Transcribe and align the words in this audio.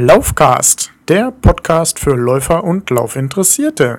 Laufcast, 0.00 0.92
der 1.08 1.32
Podcast 1.32 1.98
für 1.98 2.14
Läufer 2.14 2.62
und 2.62 2.88
Laufinteressierte. 2.88 3.98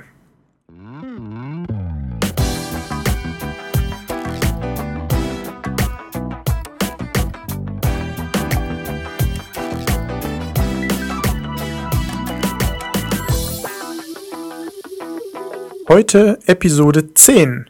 Heute 15.90 16.40
Episode 16.46 17.14
10 17.14 17.70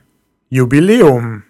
Jubiläum. 0.49 1.48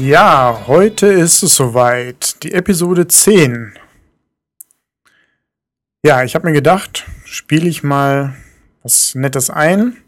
Ja, 0.00 0.64
heute 0.66 1.08
ist 1.08 1.42
es 1.42 1.56
soweit. 1.56 2.42
Die 2.42 2.52
Episode 2.52 3.06
10. 3.06 3.74
Ja, 6.02 6.24
ich 6.24 6.34
habe 6.34 6.46
mir 6.46 6.54
gedacht, 6.54 7.04
spiele 7.26 7.68
ich 7.68 7.82
mal 7.82 8.34
was 8.82 9.14
Nettes 9.14 9.50
ein, 9.50 9.98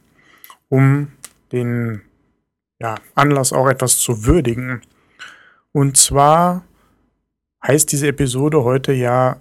um 0.71 1.13
den 1.53 2.01
ja, 2.81 2.95
Anlass 3.15 3.53
auch 3.53 3.69
etwas 3.69 3.99
zu 3.99 4.25
würdigen. 4.25 4.81
Und 5.73 5.99
zwar 5.99 6.65
heißt 7.63 7.93
diese 7.93 8.09
Episode 8.09 8.65
heute 8.65 8.95
ja 8.95 9.37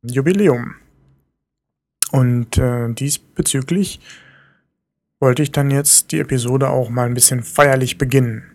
Jubiläum. 0.00 0.76
Und 2.10 2.56
äh, 2.56 2.88
diesbezüglich 2.94 4.00
wollte 5.20 5.42
ich 5.42 5.52
dann 5.52 5.70
jetzt 5.70 6.10
die 6.12 6.20
Episode 6.20 6.70
auch 6.70 6.88
mal 6.88 7.04
ein 7.04 7.12
bisschen 7.12 7.42
feierlich 7.42 7.98
beginnen. 7.98 8.54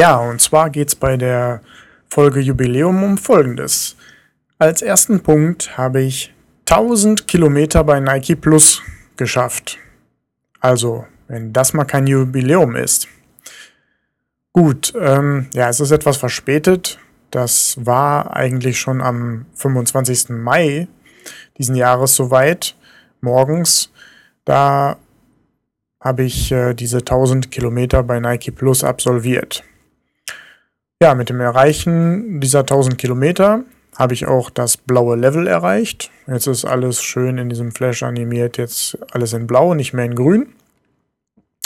Ja, 0.00 0.16
und 0.16 0.40
zwar 0.40 0.70
geht 0.70 0.88
es 0.88 0.94
bei 0.94 1.18
der 1.18 1.60
Folge 2.08 2.40
Jubiläum 2.40 3.02
um 3.02 3.18
Folgendes. 3.18 3.96
Als 4.58 4.80
ersten 4.80 5.20
Punkt 5.20 5.76
habe 5.76 6.00
ich 6.00 6.32
1000 6.70 7.28
Kilometer 7.28 7.84
bei 7.84 8.00
Nike 8.00 8.34
Plus 8.34 8.80
geschafft. 9.18 9.76
Also, 10.58 11.04
wenn 11.28 11.52
das 11.52 11.74
mal 11.74 11.84
kein 11.84 12.06
Jubiläum 12.06 12.76
ist. 12.76 13.08
Gut, 14.54 14.94
ähm, 14.98 15.48
ja, 15.52 15.68
es 15.68 15.80
ist 15.80 15.90
etwas 15.90 16.16
verspätet. 16.16 16.98
Das 17.30 17.76
war 17.84 18.34
eigentlich 18.34 18.80
schon 18.80 19.02
am 19.02 19.44
25. 19.52 20.30
Mai 20.30 20.88
diesen 21.58 21.74
Jahres 21.74 22.16
soweit, 22.16 22.74
morgens. 23.20 23.92
Da 24.46 24.96
habe 26.02 26.22
ich 26.22 26.50
äh, 26.52 26.72
diese 26.72 27.00
1000 27.00 27.50
Kilometer 27.50 28.02
bei 28.02 28.18
Nike 28.18 28.50
Plus 28.50 28.82
absolviert. 28.82 29.62
Ja, 31.02 31.14
mit 31.14 31.30
dem 31.30 31.40
Erreichen 31.40 32.40
dieser 32.40 32.60
1000 32.60 32.98
Kilometer 32.98 33.64
habe 33.96 34.12
ich 34.12 34.26
auch 34.26 34.50
das 34.50 34.76
blaue 34.76 35.16
Level 35.16 35.46
erreicht. 35.46 36.10
Jetzt 36.26 36.46
ist 36.46 36.66
alles 36.66 37.02
schön 37.02 37.38
in 37.38 37.48
diesem 37.48 37.72
Flash 37.72 38.02
animiert, 38.02 38.58
jetzt 38.58 38.98
alles 39.10 39.32
in 39.32 39.46
blau, 39.46 39.72
nicht 39.72 39.94
mehr 39.94 40.04
in 40.04 40.14
grün. 40.14 40.52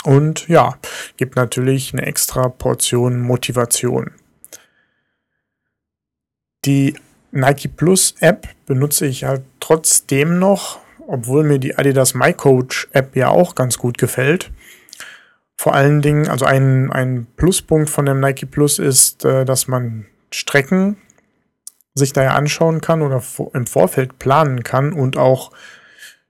Und 0.05 0.47
ja, 0.47 0.77
gibt 1.17 1.35
natürlich 1.35 1.91
eine 1.91 2.05
extra 2.05 2.47
Portion 2.47 3.19
Motivation. 3.19 4.11
Die 6.63 6.95
Nike 7.31 7.67
Plus 7.67 8.15
App 8.21 8.47
benutze 8.65 9.05
ich 9.05 9.25
halt 9.25 9.43
trotzdem 9.59 10.39
noch, 10.39 10.79
obwohl 11.07 11.43
mir 11.43 11.59
die 11.59 11.77
Adidas 11.77 12.13
MyCoach 12.13 12.87
App 12.93 13.17
ja 13.17 13.27
auch 13.27 13.53
ganz 13.53 13.77
gut 13.77 13.97
gefällt 13.97 14.51
vor 15.57 15.73
allen 15.73 16.01
Dingen, 16.01 16.27
also 16.27 16.45
ein, 16.45 16.91
ein 16.91 17.27
Pluspunkt 17.37 17.89
von 17.89 18.05
dem 18.05 18.19
Nike 18.19 18.45
Plus 18.45 18.79
ist, 18.79 19.25
äh, 19.25 19.45
dass 19.45 19.67
man 19.67 20.05
Strecken 20.31 20.97
sich 21.93 22.11
da 22.11 22.23
ja 22.23 22.31
anschauen 22.31 22.81
kann 22.81 23.01
oder 23.01 23.23
im 23.53 23.67
Vorfeld 23.67 24.19
planen 24.19 24.63
kann 24.63 24.91
und 24.91 25.17
auch 25.17 25.51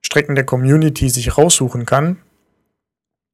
Strecken 0.02 0.36
der 0.36 0.46
Community 0.46 1.10
sich 1.10 1.38
raussuchen 1.38 1.86
kann. 1.86 2.18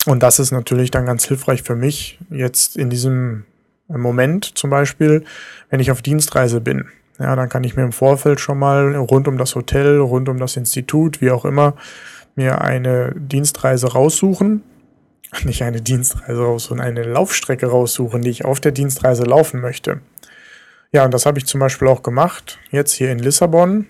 Und 0.05 0.23
das 0.23 0.39
ist 0.39 0.51
natürlich 0.51 0.91
dann 0.91 1.05
ganz 1.05 1.25
hilfreich 1.25 1.61
für 1.61 1.75
mich 1.75 2.19
jetzt 2.29 2.77
in 2.77 2.89
diesem 2.89 3.43
Moment 3.89 4.57
zum 4.57 4.69
Beispiel, 4.69 5.25
wenn 5.69 5.81
ich 5.81 5.91
auf 5.91 6.01
Dienstreise 6.01 6.61
bin. 6.61 6.87
Ja, 7.19 7.35
dann 7.35 7.49
kann 7.49 7.65
ich 7.65 7.75
mir 7.75 7.83
im 7.83 7.91
Vorfeld 7.91 8.39
schon 8.39 8.57
mal 8.57 8.95
rund 8.95 9.27
um 9.27 9.37
das 9.37 9.53
Hotel, 9.55 9.99
rund 9.99 10.29
um 10.29 10.39
das 10.39 10.55
Institut, 10.55 11.19
wie 11.19 11.31
auch 11.31 11.43
immer, 11.43 11.75
mir 12.35 12.61
eine 12.61 13.13
Dienstreise 13.13 13.91
raussuchen 13.91 14.63
nicht 15.43 15.63
eine 15.63 15.81
Dienstreise 15.81 16.41
raussuchen, 16.41 16.81
eine 16.81 17.03
Laufstrecke 17.03 17.67
raussuchen, 17.67 18.21
die 18.21 18.29
ich 18.29 18.45
auf 18.45 18.59
der 18.59 18.71
Dienstreise 18.71 19.23
laufen 19.23 19.61
möchte. 19.61 20.01
Ja, 20.91 21.05
und 21.05 21.13
das 21.13 21.25
habe 21.25 21.39
ich 21.39 21.45
zum 21.45 21.59
Beispiel 21.59 21.87
auch 21.87 22.03
gemacht. 22.03 22.59
Jetzt 22.69 22.93
hier 22.93 23.11
in 23.11 23.19
Lissabon 23.19 23.87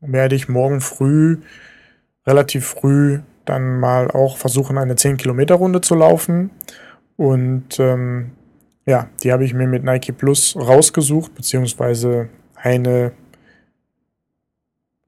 werde 0.00 0.34
ich 0.34 0.48
morgen 0.48 0.80
früh, 0.80 1.38
relativ 2.26 2.66
früh, 2.66 3.20
dann 3.46 3.80
mal 3.80 4.10
auch 4.10 4.36
versuchen, 4.36 4.78
eine 4.78 4.94
10-Kilometer-Runde 4.94 5.80
zu 5.80 5.94
laufen. 5.94 6.50
Und 7.16 7.80
ähm, 7.80 8.32
ja, 8.86 9.08
die 9.22 9.32
habe 9.32 9.44
ich 9.44 9.54
mir 9.54 9.66
mit 9.66 9.82
Nike 9.82 10.12
Plus 10.12 10.56
rausgesucht, 10.56 11.34
beziehungsweise 11.34 12.28
eine 12.54 13.12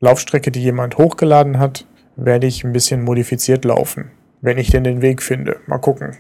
Laufstrecke, 0.01 0.51
die 0.51 0.63
jemand 0.63 0.99
hochgeladen 0.99 1.59
hat, 1.59 1.87
werde 2.17 2.47
ich 2.47 2.65
ein 2.65 2.73
bisschen 2.73 3.03
modifiziert 3.03 3.65
laufen 3.65 4.11
wenn 4.43 4.59
ich 4.59 4.71
denn 4.71 4.85
den 4.85 5.01
Weg 5.01 5.23
finde. 5.23 5.61
Mal 5.67 5.79
gucken. 5.79 6.19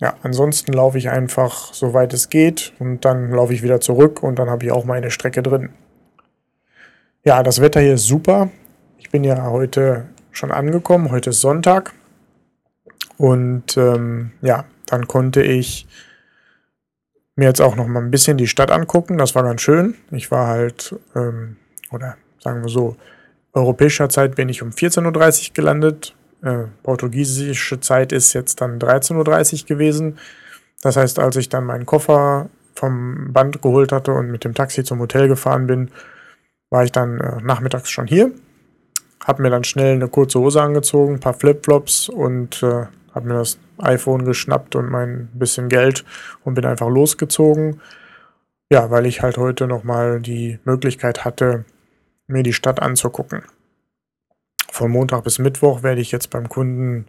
Ja, 0.00 0.14
ansonsten 0.22 0.72
laufe 0.72 0.98
ich 0.98 1.08
einfach 1.08 1.72
so 1.72 1.94
weit 1.94 2.12
es 2.12 2.28
geht 2.28 2.72
und 2.78 3.04
dann 3.04 3.30
laufe 3.30 3.54
ich 3.54 3.62
wieder 3.62 3.80
zurück 3.80 4.22
und 4.22 4.38
dann 4.38 4.50
habe 4.50 4.64
ich 4.64 4.72
auch 4.72 4.84
meine 4.84 5.10
Strecke 5.10 5.42
drin. 5.42 5.70
Ja, 7.22 7.42
das 7.42 7.60
Wetter 7.60 7.80
hier 7.80 7.94
ist 7.94 8.06
super. 8.06 8.50
Ich 8.98 9.10
bin 9.10 9.24
ja 9.24 9.50
heute 9.50 10.06
schon 10.32 10.52
angekommen. 10.52 11.10
Heute 11.10 11.30
ist 11.30 11.40
Sonntag. 11.40 11.92
Und 13.18 13.76
ähm, 13.76 14.32
ja, 14.40 14.64
dann 14.86 15.06
konnte 15.06 15.42
ich 15.42 15.86
mir 17.36 17.44
jetzt 17.44 17.60
auch 17.60 17.76
noch 17.76 17.86
mal 17.86 18.02
ein 18.02 18.10
bisschen 18.10 18.38
die 18.38 18.48
Stadt 18.48 18.70
angucken. 18.70 19.18
Das 19.18 19.34
war 19.34 19.42
ganz 19.42 19.60
schön. 19.60 19.94
Ich 20.10 20.30
war 20.30 20.46
halt, 20.46 20.96
ähm, 21.14 21.56
oder 21.90 22.16
sagen 22.38 22.62
wir 22.62 22.70
so, 22.70 22.96
europäischer 23.52 24.08
Zeit 24.08 24.36
bin 24.36 24.48
ich 24.48 24.62
um 24.62 24.70
14.30 24.70 25.48
Uhr 25.48 25.54
gelandet 25.54 26.14
äh, 26.42 26.64
portugiesische 26.82 27.80
Zeit 27.80 28.12
ist 28.12 28.32
jetzt 28.32 28.60
dann 28.60 28.78
13.30 28.78 29.62
Uhr 29.62 29.66
gewesen. 29.68 30.18
Das 30.82 30.96
heißt, 30.96 31.18
als 31.18 31.36
ich 31.36 31.48
dann 31.48 31.64
meinen 31.64 31.86
Koffer 31.86 32.48
vom 32.74 33.32
Band 33.32 33.60
geholt 33.60 33.92
hatte 33.92 34.12
und 34.12 34.30
mit 34.30 34.44
dem 34.44 34.54
Taxi 34.54 34.84
zum 34.84 35.00
Hotel 35.00 35.28
gefahren 35.28 35.66
bin, 35.66 35.90
war 36.70 36.84
ich 36.84 36.92
dann 36.92 37.20
äh, 37.20 37.42
nachmittags 37.42 37.90
schon 37.90 38.06
hier. 38.06 38.32
Hab 39.22 39.38
mir 39.38 39.50
dann 39.50 39.64
schnell 39.64 39.94
eine 39.94 40.08
kurze 40.08 40.40
Hose 40.40 40.62
angezogen, 40.62 41.14
ein 41.14 41.20
paar 41.20 41.34
Flipflops 41.34 42.08
und 42.08 42.62
äh, 42.62 42.86
habe 43.14 43.28
mir 43.28 43.34
das 43.34 43.58
iPhone 43.78 44.24
geschnappt 44.24 44.76
und 44.76 44.88
mein 44.88 45.28
bisschen 45.34 45.68
Geld 45.68 46.04
und 46.44 46.54
bin 46.54 46.64
einfach 46.64 46.88
losgezogen. 46.88 47.80
Ja, 48.72 48.90
weil 48.90 49.04
ich 49.04 49.20
halt 49.20 49.36
heute 49.36 49.66
nochmal 49.66 50.20
die 50.20 50.58
Möglichkeit 50.64 51.24
hatte, 51.24 51.64
mir 52.28 52.44
die 52.44 52.52
Stadt 52.52 52.80
anzugucken 52.80 53.42
von 54.72 54.90
Montag 54.90 55.24
bis 55.24 55.38
Mittwoch 55.38 55.82
werde 55.82 56.00
ich 56.00 56.12
jetzt 56.12 56.30
beim 56.30 56.48
Kunden 56.48 57.06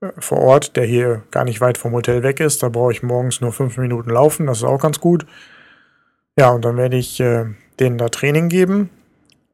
äh, 0.00 0.08
vor 0.18 0.38
Ort, 0.38 0.76
der 0.76 0.84
hier 0.84 1.22
gar 1.30 1.44
nicht 1.44 1.60
weit 1.60 1.78
vom 1.78 1.92
Hotel 1.92 2.22
weg 2.22 2.40
ist. 2.40 2.62
Da 2.62 2.68
brauche 2.68 2.92
ich 2.92 3.02
morgens 3.02 3.40
nur 3.40 3.52
fünf 3.52 3.76
Minuten 3.76 4.10
laufen, 4.10 4.46
das 4.46 4.58
ist 4.58 4.64
auch 4.64 4.80
ganz 4.80 5.00
gut. 5.00 5.26
Ja, 6.38 6.50
und 6.50 6.64
dann 6.64 6.76
werde 6.76 6.96
ich 6.96 7.20
äh, 7.20 7.46
denen 7.78 7.98
da 7.98 8.08
Training 8.08 8.48
geben. 8.48 8.90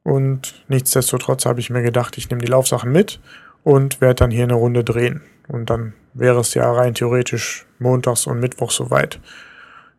Und 0.03 0.63
nichtsdestotrotz 0.67 1.45
habe 1.45 1.59
ich 1.59 1.69
mir 1.69 1.81
gedacht, 1.83 2.17
ich 2.17 2.29
nehme 2.29 2.41
die 2.41 2.51
Laufsachen 2.51 2.91
mit 2.91 3.19
und 3.63 4.01
werde 4.01 4.15
dann 4.15 4.31
hier 4.31 4.43
eine 4.43 4.53
Runde 4.53 4.83
drehen. 4.83 5.21
Und 5.47 5.69
dann 5.69 5.93
wäre 6.13 6.39
es 6.39 6.53
ja 6.53 6.71
rein 6.71 6.93
theoretisch 6.93 7.65
montags 7.79 8.25
und 8.25 8.39
mittwochs 8.39 8.75
soweit. 8.75 9.19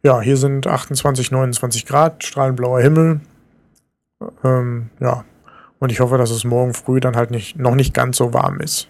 Ja, 0.03 0.21
hier 0.21 0.37
sind 0.37 0.67
28, 0.67 1.31
29 1.31 1.87
Grad, 1.87 2.25
strahlend 2.25 2.57
blauer 2.57 2.81
Himmel. 2.81 3.21
Ähm, 4.43 4.91
ja, 4.99 5.25
und 5.81 5.91
ich 5.91 6.01
hoffe, 6.01 6.19
dass 6.19 6.31
es 6.31 6.45
morgen 6.45 6.75
früh 6.75 7.01
dann 7.01 7.17
halt 7.17 7.31
nicht, 7.31 7.59
noch 7.59 7.75
nicht 7.75 7.95
ganz 7.95 8.19
so 8.19 8.33
warm 8.33 8.61
ist. 8.61 8.89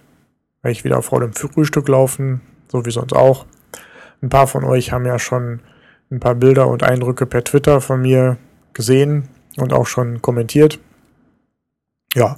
Weil 0.60 0.72
ich 0.72 0.84
wieder 0.84 1.00
vor 1.00 1.20
dem 1.20 1.32
Frühstück 1.32 1.88
laufen, 1.88 2.42
so 2.70 2.84
wie 2.84 2.90
sonst 2.90 3.14
auch. 3.14 3.46
Ein 4.20 4.28
paar 4.28 4.46
von 4.46 4.64
euch 4.64 4.92
haben 4.92 5.06
ja 5.06 5.18
schon 5.18 5.60
ein 6.10 6.20
paar 6.20 6.34
Bilder 6.34 6.66
und 6.66 6.82
Eindrücke 6.82 7.24
per 7.24 7.44
Twitter 7.44 7.80
von 7.80 8.02
mir 8.02 8.36
gesehen 8.74 9.28
und 9.56 9.72
auch 9.72 9.86
schon 9.86 10.20
kommentiert. 10.20 10.78
Ja, 12.14 12.32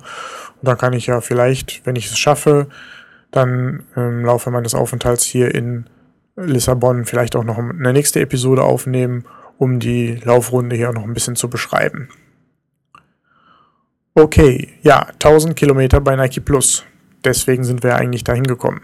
und 0.60 0.69
dann 0.69 0.78
kann 0.78 0.93
ich 0.93 1.06
ja 1.06 1.20
vielleicht, 1.20 1.84
wenn 1.87 1.96
ich 1.96 2.06
es 2.06 2.19
schaffe, 2.19 2.69
dann 3.31 3.84
im 3.96 4.25
Laufe 4.25 4.50
meines 4.50 4.75
Aufenthalts 4.75 5.25
hier 5.25 5.55
in 5.55 5.87
Lissabon 6.37 7.06
vielleicht 7.06 7.37
auch 7.37 7.44
noch 7.44 7.58
eine 7.58 7.93
nächste 7.93 8.20
Episode 8.20 8.62
aufnehmen, 8.62 9.25
um 9.56 9.81
die 9.81 10.16
Laufrunde 10.16 10.76
hier 10.76 10.93
noch 10.93 11.05
ein 11.05 11.14
bisschen 11.14 11.37
zu 11.37 11.48
beschreiben. 11.48 12.08
Okay, 14.14 14.69
ja, 14.82 15.06
1000 15.20 15.56
Kilometer 15.56 16.00
bei 16.00 16.14
Nike 16.17 16.41
Plus. 16.41 16.85
Deswegen 17.25 17.64
sind 17.64 17.82
wir 17.82 17.97
eigentlich 17.97 18.25
dahin 18.25 18.44
gekommen. 18.44 18.82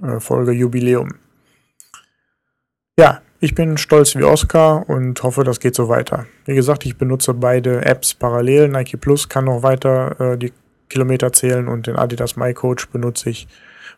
Äh, 0.00 0.20
Folge 0.20 0.52
Jubiläum. 0.52 1.14
Ja, 2.96 3.20
ich 3.40 3.56
bin 3.56 3.78
stolz 3.78 4.14
wie 4.14 4.22
Oscar 4.22 4.88
und 4.88 5.20
hoffe, 5.24 5.42
das 5.42 5.58
geht 5.58 5.74
so 5.74 5.88
weiter. 5.88 6.26
Wie 6.44 6.54
gesagt, 6.54 6.86
ich 6.86 6.96
benutze 6.96 7.34
beide 7.34 7.84
Apps 7.84 8.14
parallel. 8.14 8.68
Nike 8.68 8.96
Plus 8.96 9.28
kann 9.28 9.46
noch 9.46 9.64
weiter 9.64 10.20
äh, 10.20 10.38
die 10.38 10.52
Kilometer 10.88 11.32
zählen 11.32 11.66
und 11.66 11.88
den 11.88 11.96
Adidas 11.96 12.36
My 12.36 12.54
Coach 12.54 12.88
benutze 12.90 13.30
ich, 13.30 13.48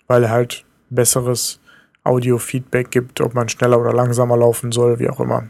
weil 0.06 0.24
er 0.24 0.30
halt 0.30 0.64
besseres 0.88 1.60
Audio-Feedback 2.04 2.90
gibt, 2.90 3.20
ob 3.20 3.34
man 3.34 3.48
schneller 3.50 3.78
oder 3.78 3.92
langsamer 3.92 4.38
laufen 4.38 4.72
soll, 4.72 4.98
wie 4.98 5.10
auch 5.10 5.20
immer. 5.20 5.48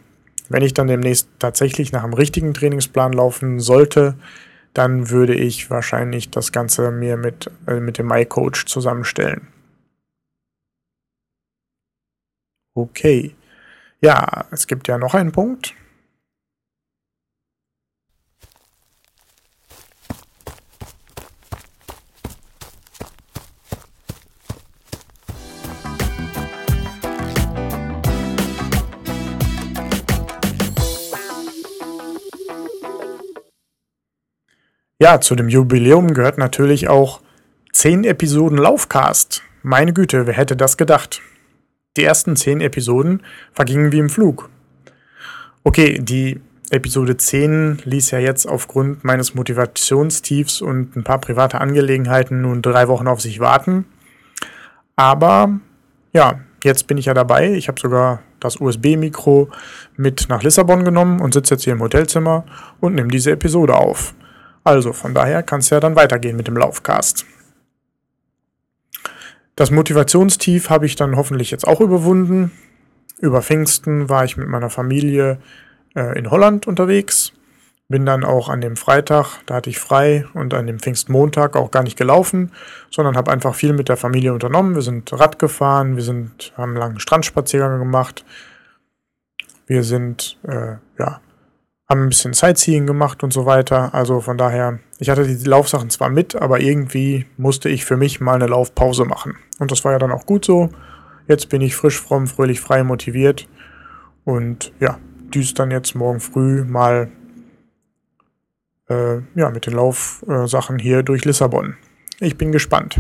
Wenn 0.49 0.63
ich 0.63 0.75
dann 0.75 0.89
demnächst 0.89 1.29
tatsächlich 1.39 1.93
nach 1.93 2.03
einem 2.03 2.15
richtigen 2.15 2.55
Trainingsplan 2.55 3.13
laufen 3.13 3.61
sollte, 3.61 4.17
dann 4.75 5.11
würde 5.11 5.35
ich 5.35 5.71
wahrscheinlich 5.71 6.31
das 6.31 6.53
Ganze 6.53 6.91
mir 6.91 7.17
mit, 7.17 7.51
äh, 7.67 7.81
mit 7.81 7.99
dem 7.99 8.09
MyCoach 8.09 8.65
zusammenstellen. 8.67 9.49
Okay. 12.75 13.35
Ja, 14.01 14.47
es 14.51 14.67
gibt 14.67 14.89
ja 14.89 14.99
noch 14.99 15.15
einen 15.15 15.33
Punkt. 15.33 15.75
Ja, 35.03 35.21
zu 35.21 35.35
dem 35.35 35.49
Jubiläum 35.49 36.15
gehört 36.15 36.39
natürlich 36.39 36.87
auch 36.87 37.23
10 37.73 38.05
Episoden 38.05 38.57
Laufcast. 38.57 39.43
Meine 39.65 39.93
Güte, 39.93 40.29
wer 40.29 40.35
hätte 40.35 40.55
das 40.55 40.77
gedacht? 40.77 41.21
Die 41.97 42.05
ersten 42.05 42.37
10 42.37 42.61
Episoden 42.61 43.25
vergingen 43.53 43.91
wie 43.91 43.99
im 43.99 44.09
Flug. 44.09 44.49
Okay, 45.65 45.99
die 46.01 46.41
Episode 46.71 47.17
10 47.17 47.79
ließ 47.85 48.13
ja 48.13 48.21
jetzt 48.21 48.47
aufgrund 48.47 49.03
meines 49.03 49.35
Motivationstiefs 49.35 50.63
und 50.63 50.95
ein 50.95 51.03
paar 51.03 51.19
private 51.19 51.61
Angelegenheiten 51.61 52.41
nun 52.41 52.63
drei 52.63 52.87
Wochen 52.87 53.09
auf 53.09 53.21
sich 53.21 53.41
warten. 53.41 53.87
Aber 54.95 55.59
ja, 56.13 56.39
jetzt 56.63 56.87
bin 56.87 56.97
ich 56.97 57.07
ja 57.07 57.15
dabei. 57.15 57.55
Ich 57.55 57.67
habe 57.67 57.81
sogar 57.81 58.23
das 58.39 58.61
USB-Mikro 58.61 59.51
mit 59.97 60.29
nach 60.29 60.45
Lissabon 60.45 60.85
genommen 60.85 61.21
und 61.21 61.35
sitze 61.35 61.55
jetzt 61.55 61.65
hier 61.65 61.73
im 61.73 61.83
Hotelzimmer 61.83 62.45
und 62.79 62.95
nehme 62.95 63.09
diese 63.09 63.33
Episode 63.33 63.75
auf. 63.75 64.15
Also 64.64 64.93
von 64.93 65.14
daher 65.14 65.43
kann 65.43 65.61
es 65.61 65.70
ja 65.70 65.81
dann 65.81 65.97
weitergehen 65.97 66.37
mit 66.37 66.47
dem 66.47 66.56
Laufcast. 66.56 67.26
Das 69.56 69.70
Motivationstief 69.70 70.70
habe 70.70 70.87
ich 70.87 70.97
dann 70.97 71.17
hoffentlich 71.17 71.50
jetzt 71.50 71.67
auch 71.67 71.81
überwunden. 71.81 72.53
Über 73.20 73.43
Pfingsten 73.43 74.09
war 74.09 74.25
ich 74.25 74.37
mit 74.37 74.49
meiner 74.49 74.70
Familie 74.70 75.38
äh, 75.94 76.19
in 76.19 76.31
Holland 76.31 76.67
unterwegs. 76.67 77.32
Bin 77.88 78.06
dann 78.06 78.25
auch 78.25 78.49
an 78.49 78.62
dem 78.62 78.76
Freitag, 78.76 79.41
da 79.44 79.56
hatte 79.56 79.69
ich 79.69 79.79
frei, 79.79 80.25
und 80.32 80.55
an 80.55 80.67
dem 80.67 80.79
Pfingstmontag 80.79 81.56
auch 81.56 81.70
gar 81.70 81.82
nicht 81.82 81.99
gelaufen, 81.99 82.50
sondern 82.91 83.17
habe 83.17 83.31
einfach 83.31 83.55
viel 83.55 83.75
mit 83.75 83.91
der 83.91 83.99
Familie 83.99 84.32
unternommen. 84.32 84.75
Wir 84.75 84.82
sind 84.82 85.12
Rad 85.12 85.38
gefahren, 85.38 85.97
wir 85.97 86.03
sind, 86.03 86.55
haben 86.56 86.70
einen 86.70 86.79
langen 86.79 87.00
Strandspaziergang 87.00 87.79
gemacht. 87.79 88.25
Wir 89.67 89.82
sind 89.82 90.38
äh, 90.44 90.76
ja, 90.99 91.20
haben 91.93 92.05
ein 92.05 92.09
bisschen 92.09 92.33
Sightseeing 92.33 92.87
gemacht 92.87 93.23
und 93.23 93.35
so 93.35 93.44
weiter. 93.44 93.94
Also 93.94 94.23
von 94.23 94.39
daher, 94.39 94.79
ich 94.99 95.11
hatte 95.11 95.27
die 95.27 95.44
Laufsachen 95.44 95.91
zwar 95.91 96.09
mit, 96.09 96.35
aber 96.35 96.61
irgendwie 96.61 97.27
musste 97.37 97.69
ich 97.69 97.85
für 97.85 97.99
mich 97.99 98.19
mal 98.19 98.35
eine 98.35 98.47
Laufpause 98.47 99.05
machen. 99.05 99.37
Und 99.59 99.71
das 99.71 99.85
war 99.85 99.93
ja 99.93 99.99
dann 99.99 100.11
auch 100.11 100.25
gut 100.25 100.47
so. 100.47 100.71
Jetzt 101.29 101.50
bin 101.50 101.61
ich 101.61 101.77
frisch, 101.77 102.00
fromm, 102.00 102.27
fröhlich, 102.29 102.61
frei, 102.61 102.83
motiviert. 102.83 103.47
Und 104.25 104.73
ja, 104.81 104.99
düst 105.35 105.59
dann 105.59 105.71
jetzt 105.71 105.94
morgen 105.94 106.21
früh 106.21 106.65
mal 106.65 107.11
äh, 108.89 109.19
ja, 109.35 109.50
mit 109.50 109.67
den 109.67 109.75
Laufsachen 109.75 110.79
hier 110.79 111.03
durch 111.03 111.27
Lissabon. 111.27 111.77
Ich 112.21 112.39
bin 112.39 112.53
gespannt. 112.53 112.97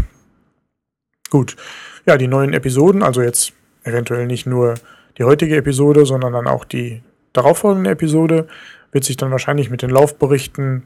Gut. 1.30 1.56
Ja, 2.04 2.18
die 2.18 2.28
neuen 2.28 2.52
Episoden, 2.52 3.02
also 3.02 3.22
jetzt 3.22 3.54
eventuell 3.84 4.26
nicht 4.26 4.44
nur 4.46 4.74
die 5.16 5.24
heutige 5.24 5.56
Episode, 5.56 6.04
sondern 6.04 6.34
dann 6.34 6.46
auch 6.46 6.66
die 6.66 7.02
darauffolgende 7.32 7.90
Episode 7.90 8.48
wird 8.92 9.04
sich 9.04 9.16
dann 9.16 9.30
wahrscheinlich 9.30 9.70
mit 9.70 9.82
den 9.82 9.90
Laufberichten 9.90 10.84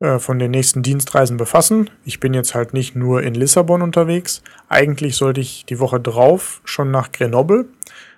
äh, 0.00 0.18
von 0.18 0.38
den 0.38 0.50
nächsten 0.50 0.82
Dienstreisen 0.82 1.36
befassen. 1.36 1.90
Ich 2.04 2.18
bin 2.18 2.34
jetzt 2.34 2.54
halt 2.54 2.74
nicht 2.74 2.96
nur 2.96 3.22
in 3.22 3.34
Lissabon 3.34 3.82
unterwegs. 3.82 4.42
Eigentlich 4.68 5.16
sollte 5.16 5.40
ich 5.40 5.64
die 5.66 5.78
Woche 5.78 6.00
drauf 6.00 6.60
schon 6.64 6.90
nach 6.90 7.12
Grenoble. 7.12 7.66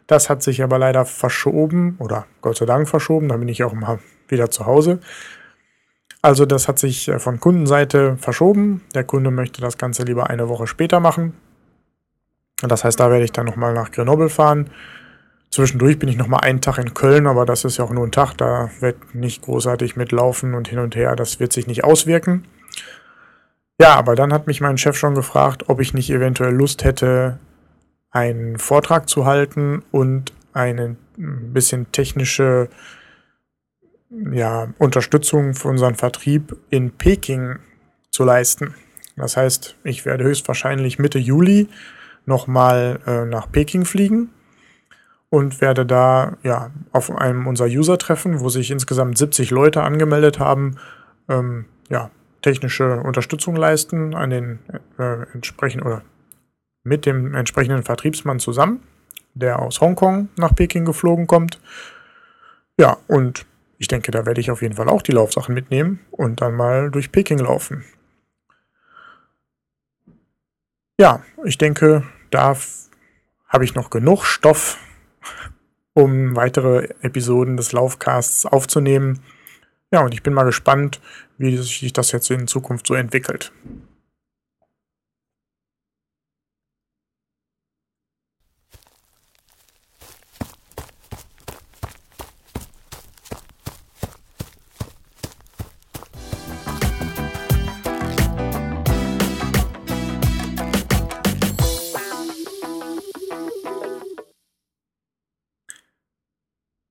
Das 0.06 0.30
hat 0.30 0.42
sich 0.42 0.62
aber 0.62 0.78
leider 0.78 1.04
verschoben 1.04 1.96
oder 1.98 2.26
Gott 2.40 2.56
sei 2.56 2.64
Dank 2.64 2.88
verschoben. 2.88 3.28
Da 3.28 3.36
bin 3.36 3.48
ich 3.48 3.62
auch 3.64 3.74
mal 3.74 3.98
wieder 4.28 4.50
zu 4.50 4.64
Hause. 4.64 5.00
Also 6.22 6.46
das 6.46 6.66
hat 6.66 6.78
sich 6.78 7.08
äh, 7.08 7.18
von 7.18 7.40
Kundenseite 7.40 8.16
verschoben. 8.16 8.82
Der 8.94 9.04
Kunde 9.04 9.30
möchte 9.30 9.60
das 9.60 9.78
Ganze 9.78 10.04
lieber 10.04 10.30
eine 10.30 10.48
Woche 10.48 10.66
später 10.66 11.00
machen. 11.00 11.34
Das 12.62 12.84
heißt, 12.84 12.98
da 12.98 13.10
werde 13.10 13.24
ich 13.24 13.32
dann 13.32 13.46
nochmal 13.46 13.74
nach 13.74 13.92
Grenoble 13.92 14.30
fahren. 14.30 14.70
Zwischendurch 15.50 15.98
bin 15.98 16.08
ich 16.08 16.16
noch 16.16 16.26
mal 16.26 16.38
einen 16.38 16.60
Tag 16.60 16.78
in 16.78 16.92
Köln, 16.92 17.26
aber 17.26 17.46
das 17.46 17.64
ist 17.64 17.78
ja 17.78 17.84
auch 17.84 17.90
nur 17.90 18.06
ein 18.06 18.12
Tag. 18.12 18.34
Da 18.34 18.70
wird 18.80 19.14
nicht 19.14 19.42
großartig 19.42 19.96
mitlaufen 19.96 20.54
und 20.54 20.68
hin 20.68 20.78
und 20.78 20.96
her. 20.96 21.16
Das 21.16 21.40
wird 21.40 21.52
sich 21.52 21.66
nicht 21.66 21.84
auswirken. 21.84 22.46
Ja, 23.80 23.94
aber 23.94 24.14
dann 24.14 24.32
hat 24.32 24.46
mich 24.46 24.60
mein 24.60 24.78
Chef 24.78 24.96
schon 24.96 25.14
gefragt, 25.14 25.68
ob 25.68 25.80
ich 25.80 25.94
nicht 25.94 26.10
eventuell 26.10 26.54
Lust 26.54 26.84
hätte, 26.84 27.38
einen 28.10 28.58
Vortrag 28.58 29.08
zu 29.08 29.26
halten 29.26 29.82
und 29.92 30.32
eine 30.52 30.96
bisschen 31.16 31.92
technische 31.92 32.68
ja, 34.32 34.68
Unterstützung 34.78 35.54
für 35.54 35.68
unseren 35.68 35.94
Vertrieb 35.94 36.56
in 36.70 36.90
Peking 36.92 37.56
zu 38.10 38.24
leisten. 38.24 38.74
Das 39.16 39.36
heißt, 39.36 39.76
ich 39.84 40.04
werde 40.04 40.24
höchstwahrscheinlich 40.24 40.98
Mitte 40.98 41.18
Juli 41.18 41.68
nochmal 42.24 43.00
äh, 43.06 43.24
nach 43.24 43.50
Peking 43.50 43.84
fliegen 43.84 44.30
und 45.30 45.60
werde 45.60 45.84
da 45.84 46.36
ja 46.42 46.70
auf 46.92 47.10
einem 47.10 47.46
unserer 47.46 47.68
User-Treffen, 47.68 48.40
wo 48.40 48.48
sich 48.48 48.70
insgesamt 48.70 49.18
70 49.18 49.50
Leute 49.50 49.82
angemeldet 49.82 50.38
haben, 50.38 50.76
ähm, 51.28 51.66
ja, 51.88 52.10
technische 52.42 53.00
Unterstützung 53.00 53.56
leisten 53.56 54.14
an 54.14 54.30
den 54.30 54.58
äh, 54.98 55.22
entsprechenden 55.32 55.86
oder 55.86 56.02
mit 56.84 57.04
dem 57.04 57.34
entsprechenden 57.34 57.82
Vertriebsmann 57.82 58.38
zusammen, 58.38 58.82
der 59.34 59.58
aus 59.58 59.80
Hongkong 59.80 60.28
nach 60.36 60.54
Peking 60.54 60.84
geflogen 60.84 61.26
kommt. 61.26 61.60
Ja, 62.78 62.98
und 63.08 63.46
ich 63.78 63.88
denke, 63.88 64.12
da 64.12 64.26
werde 64.26 64.40
ich 64.40 64.50
auf 64.50 64.62
jeden 64.62 64.76
Fall 64.76 64.88
auch 64.88 65.02
die 65.02 65.12
Laufsachen 65.12 65.54
mitnehmen 65.54 66.00
und 66.10 66.40
dann 66.40 66.54
mal 66.54 66.90
durch 66.90 67.10
Peking 67.10 67.38
laufen. 67.38 67.84
Ja, 70.98 71.22
ich 71.44 71.58
denke, 71.58 72.04
da 72.30 72.56
habe 73.48 73.64
ich 73.64 73.74
noch 73.74 73.90
genug 73.90 74.24
Stoff 74.24 74.78
um 75.96 76.36
weitere 76.36 76.88
Episoden 77.00 77.56
des 77.56 77.72
Laufcasts 77.72 78.44
aufzunehmen. 78.44 79.20
Ja, 79.90 80.04
und 80.04 80.12
ich 80.12 80.22
bin 80.22 80.34
mal 80.34 80.44
gespannt, 80.44 81.00
wie 81.38 81.56
sich 81.56 81.90
das 81.94 82.12
jetzt 82.12 82.30
in 82.30 82.46
Zukunft 82.46 82.86
so 82.86 82.94
entwickelt. 82.94 83.50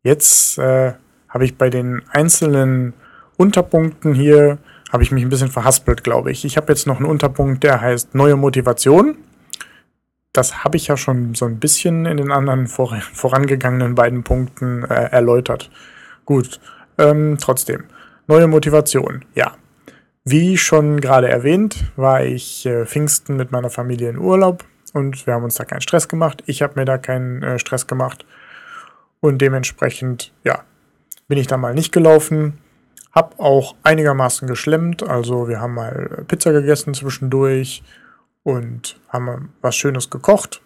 Jetzt 0.06 0.60
äh, 0.60 0.94
habe 1.30 1.46
ich 1.46 1.58
bei 1.58 1.72
den 1.72 2.04
einzelnen 2.12 2.94
Unterpunkten 3.38 4.14
hier, 4.14 4.60
habe 4.92 5.02
ich 5.02 5.12
mich 5.12 5.24
ein 5.24 5.30
bisschen 5.30 5.50
verhaspelt, 5.50 6.04
glaube 6.04 6.32
ich. 6.32 6.46
Ich 6.46 6.58
habe 6.58 6.72
jetzt 6.72 6.86
noch 6.86 6.98
einen 6.98 7.08
Unterpunkt, 7.08 7.64
der 7.64 7.82
heißt 7.82 8.14
neue 8.14 8.36
Motivation. 8.36 9.18
Das 10.32 10.64
habe 10.64 10.78
ich 10.78 10.86
ja 10.86 10.96
schon 10.96 11.34
so 11.34 11.46
ein 11.46 11.58
bisschen 11.58 12.06
in 12.06 12.18
den 12.18 12.32
anderen 12.32 12.68
vor, 12.68 12.96
vorangegangenen 13.14 13.96
beiden 13.96 14.24
Punkten 14.24 14.84
äh, 14.84 15.10
erläutert. 15.10 15.72
Gut, 16.24 16.60
ähm, 17.00 17.40
trotzdem. 17.42 17.86
Neue 18.28 18.46
Motivation, 18.46 19.26
ja. 19.34 19.54
Wie 20.24 20.56
schon 20.56 21.02
gerade 21.02 21.30
erwähnt, 21.30 21.84
war 21.96 22.24
ich 22.24 22.64
äh, 22.68 22.86
Pfingsten 22.86 23.38
mit 23.38 23.52
meiner 23.52 23.72
Familie 23.72 24.10
in 24.10 24.20
Urlaub 24.20 24.66
und 24.94 25.26
wir 25.26 25.34
haben 25.34 25.46
uns 25.46 25.56
da 25.56 25.66
keinen 25.66 25.82
Stress 25.82 26.08
gemacht. 26.08 26.44
Ich 26.46 26.62
habe 26.62 26.80
mir 26.80 26.86
da 26.86 27.00
keinen 27.00 27.42
äh, 27.42 27.58
Stress 27.58 27.88
gemacht 27.88 28.24
und 29.25 29.39
dementsprechend, 29.39 30.32
ja, 30.44 30.63
bin 31.27 31.39
ich 31.39 31.48
da 31.48 31.58
mal 31.58 31.74
nicht 31.74 31.91
gelaufen. 31.91 32.60
Hab 33.12 33.39
auch 33.39 33.75
einigermaßen 33.82 34.48
geschlemmt, 34.48 35.01
also 35.01 35.48
wir 35.48 35.60
haben 35.60 35.74
mal 35.74 36.25
Pizza 36.27 36.51
gegessen 36.51 36.94
zwischendurch 36.94 37.82
und 38.44 39.00
haben 39.10 39.53
was 39.62 39.75
Schönes 39.75 40.10
gekocht. 40.10 40.62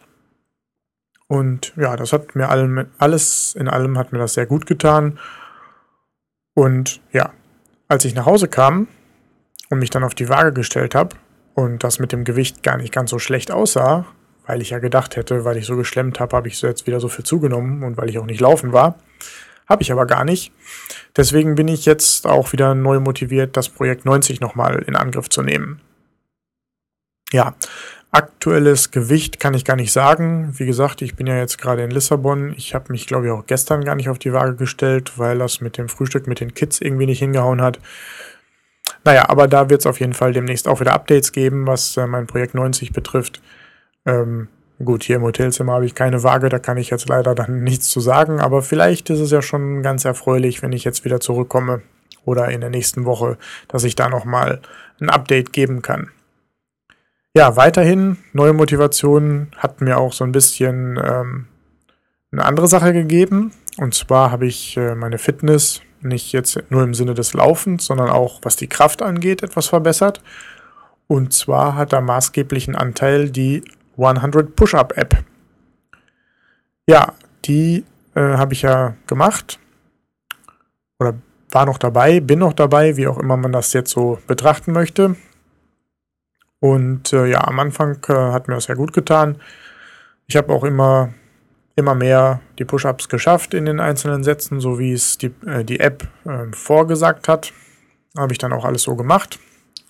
Und 1.27 1.73
ja, 1.77 1.95
das 1.95 2.11
hat 2.11 2.35
mir 2.35 2.49
allem, 2.49 2.87
alles 2.97 3.55
in 3.55 3.67
allem 3.67 3.97
hat 3.97 4.11
mir 4.11 4.19
das 4.19 4.33
sehr 4.33 4.47
gut 4.47 4.65
getan. 4.65 5.19
Und 6.55 7.01
ja, 7.13 7.31
als 7.87 8.03
ich 8.03 8.15
nach 8.15 8.25
Hause 8.25 8.47
kam 8.47 8.87
und 9.69 9.79
mich 9.79 9.91
dann 9.91 10.03
auf 10.03 10.15
die 10.15 10.27
Waage 10.27 10.51
gestellt 10.51 10.95
habe 10.95 11.15
und 11.53 11.83
das 11.83 11.99
mit 11.99 12.11
dem 12.11 12.23
Gewicht 12.23 12.63
gar 12.63 12.77
nicht 12.77 12.91
ganz 12.91 13.11
so 13.11 13.19
schlecht 13.19 13.51
aussah, 13.51 14.05
weil 14.49 14.63
ich 14.63 14.71
ja 14.71 14.79
gedacht 14.79 15.15
hätte, 15.15 15.45
weil 15.45 15.57
ich 15.57 15.67
so 15.67 15.75
geschlemmt 15.75 16.19
habe, 16.19 16.35
habe 16.35 16.47
ich 16.47 16.57
so 16.57 16.65
jetzt 16.65 16.87
wieder 16.87 16.99
so 16.99 17.07
viel 17.07 17.23
zugenommen 17.23 17.83
und 17.83 17.97
weil 17.97 18.09
ich 18.09 18.17
auch 18.17 18.25
nicht 18.25 18.41
laufen 18.41 18.73
war. 18.73 18.97
Habe 19.67 19.83
ich 19.83 19.91
aber 19.91 20.07
gar 20.07 20.25
nicht. 20.25 20.51
Deswegen 21.15 21.53
bin 21.53 21.67
ich 21.67 21.85
jetzt 21.85 22.25
auch 22.25 22.51
wieder 22.51 22.73
neu 22.73 22.99
motiviert, 22.99 23.55
das 23.55 23.69
Projekt 23.69 24.05
90 24.05 24.41
nochmal 24.41 24.81
in 24.87 24.95
Angriff 24.95 25.29
zu 25.29 25.43
nehmen. 25.43 25.81
Ja, 27.31 27.53
aktuelles 28.09 28.89
Gewicht 28.89 29.39
kann 29.39 29.53
ich 29.53 29.65
gar 29.65 29.75
nicht 29.75 29.91
sagen. 29.91 30.51
Wie 30.57 30.65
gesagt, 30.65 31.03
ich 31.03 31.15
bin 31.15 31.27
ja 31.27 31.37
jetzt 31.37 31.61
gerade 31.61 31.83
in 31.83 31.91
Lissabon. 31.91 32.55
Ich 32.57 32.73
habe 32.73 32.91
mich, 32.91 33.05
glaube 33.05 33.27
ich, 33.27 33.31
auch 33.31 33.45
gestern 33.45 33.85
gar 33.85 33.93
nicht 33.93 34.09
auf 34.09 34.17
die 34.17 34.33
Waage 34.33 34.55
gestellt, 34.55 35.19
weil 35.19 35.37
das 35.37 35.61
mit 35.61 35.77
dem 35.77 35.89
Frühstück 35.89 36.25
mit 36.25 36.39
den 36.39 36.55
Kids 36.55 36.81
irgendwie 36.81 37.05
nicht 37.05 37.19
hingehauen 37.19 37.61
hat. 37.61 37.79
Naja, 39.03 39.29
aber 39.29 39.47
da 39.47 39.69
wird 39.69 39.81
es 39.81 39.85
auf 39.85 39.99
jeden 39.99 40.13
Fall 40.13 40.33
demnächst 40.33 40.67
auch 40.67 40.79
wieder 40.79 40.93
Updates 40.93 41.33
geben, 41.33 41.67
was 41.67 41.95
äh, 41.97 42.07
mein 42.07 42.25
Projekt 42.25 42.55
90 42.55 42.93
betrifft. 42.93 43.43
Ähm, 44.05 44.47
gut, 44.83 45.03
hier 45.03 45.17
im 45.17 45.23
Hotelzimmer 45.23 45.73
habe 45.73 45.85
ich 45.85 45.95
keine 45.95 46.23
Waage, 46.23 46.49
da 46.49 46.59
kann 46.59 46.77
ich 46.77 46.89
jetzt 46.89 47.09
leider 47.09 47.35
dann 47.35 47.63
nichts 47.63 47.89
zu 47.89 47.99
sagen, 47.99 48.39
aber 48.39 48.61
vielleicht 48.61 49.09
ist 49.09 49.19
es 49.19 49.31
ja 49.31 49.41
schon 49.41 49.83
ganz 49.83 50.05
erfreulich, 50.05 50.61
wenn 50.61 50.73
ich 50.73 50.83
jetzt 50.83 51.05
wieder 51.05 51.19
zurückkomme 51.19 51.81
oder 52.25 52.49
in 52.49 52.61
der 52.61 52.69
nächsten 52.69 53.05
Woche, 53.05 53.37
dass 53.67 53.83
ich 53.83 53.95
da 53.95 54.09
nochmal 54.09 54.61
ein 54.99 55.09
Update 55.09 55.53
geben 55.53 55.81
kann. 55.81 56.09
Ja, 57.35 57.55
weiterhin, 57.55 58.17
neue 58.33 58.53
Motivation 58.53 59.47
hat 59.55 59.81
mir 59.81 59.97
auch 59.97 60.13
so 60.13 60.23
ein 60.23 60.31
bisschen 60.31 60.99
ähm, 61.01 61.47
eine 62.31 62.45
andere 62.45 62.67
Sache 62.67 62.93
gegeben. 62.93 63.51
Und 63.77 63.93
zwar 63.93 64.31
habe 64.31 64.47
ich 64.47 64.75
äh, 64.77 64.95
meine 64.95 65.17
Fitness 65.17 65.81
nicht 66.01 66.31
jetzt 66.31 66.61
nur 66.69 66.83
im 66.83 66.93
Sinne 66.93 67.13
des 67.13 67.33
Laufens, 67.33 67.85
sondern 67.85 68.09
auch 68.09 68.39
was 68.43 68.55
die 68.55 68.67
Kraft 68.67 69.01
angeht, 69.01 69.43
etwas 69.43 69.67
verbessert. 69.67 70.21
Und 71.07 71.33
zwar 71.33 71.75
hat 71.75 71.93
da 71.93 72.01
maßgeblichen 72.01 72.75
Anteil 72.75 73.29
die 73.29 73.63
100 74.07 74.55
Push-Up 74.55 74.97
App. 74.97 75.23
Ja, 76.87 77.13
die 77.45 77.85
äh, 78.15 78.21
habe 78.21 78.53
ich 78.53 78.63
ja 78.63 78.95
gemacht 79.07 79.59
oder 80.99 81.15
war 81.51 81.65
noch 81.65 81.77
dabei, 81.77 82.19
bin 82.19 82.39
noch 82.39 82.53
dabei, 82.53 82.97
wie 82.97 83.07
auch 83.07 83.17
immer 83.17 83.37
man 83.37 83.51
das 83.51 83.73
jetzt 83.73 83.91
so 83.91 84.19
betrachten 84.27 84.71
möchte. 84.71 85.15
Und 86.59 87.13
äh, 87.13 87.27
ja, 87.27 87.47
am 87.47 87.59
Anfang 87.59 87.99
äh, 88.09 88.13
hat 88.13 88.47
mir 88.47 88.55
das 88.55 88.65
sehr 88.65 88.75
gut 88.75 88.93
getan. 88.93 89.41
Ich 90.27 90.35
habe 90.35 90.53
auch 90.53 90.63
immer, 90.63 91.13
immer 91.75 91.95
mehr 91.95 92.41
die 92.59 92.65
Push-Ups 92.65 93.09
geschafft 93.09 93.53
in 93.53 93.65
den 93.65 93.79
einzelnen 93.79 94.23
Sätzen, 94.23 94.59
so 94.59 94.77
wie 94.77 94.91
es 94.91 95.17
die, 95.17 95.33
äh, 95.45 95.63
die 95.63 95.79
App 95.79 96.07
ähm, 96.25 96.53
vorgesagt 96.53 97.27
hat. 97.27 97.53
Habe 98.17 98.33
ich 98.33 98.37
dann 98.37 98.53
auch 98.53 98.65
alles 98.65 98.83
so 98.83 98.95
gemacht. 98.95 99.39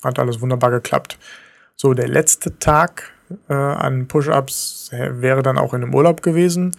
Hat 0.03 0.19
alles 0.19 0.39
wunderbar 0.39 0.71
geklappt. 0.71 1.17
So, 1.75 1.93
der 1.93 2.07
letzte 2.07 2.59
Tag 2.59 3.11
äh, 3.50 3.53
an 3.53 4.07
Push-Ups 4.07 4.91
wäre 4.91 5.43
dann 5.43 5.57
auch 5.57 5.74
in 5.74 5.83
einem 5.83 5.93
Urlaub 5.93 6.21
gewesen. 6.21 6.71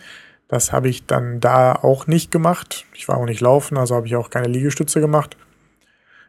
Das 0.49 0.73
habe 0.73 0.89
ich 0.89 1.07
dann 1.07 1.39
da 1.39 1.75
auch 1.75 2.07
nicht 2.07 2.31
gemacht. 2.33 2.85
Ich 2.95 3.09
war 3.09 3.19
auch 3.19 3.25
nicht 3.25 3.41
laufen, 3.41 3.79
also 3.79 3.95
habe 3.95 4.07
ich 4.07 4.17
auch 4.17 4.31
keine 4.31 4.49
Liegestütze 4.49 5.01
gemacht. 5.01 5.37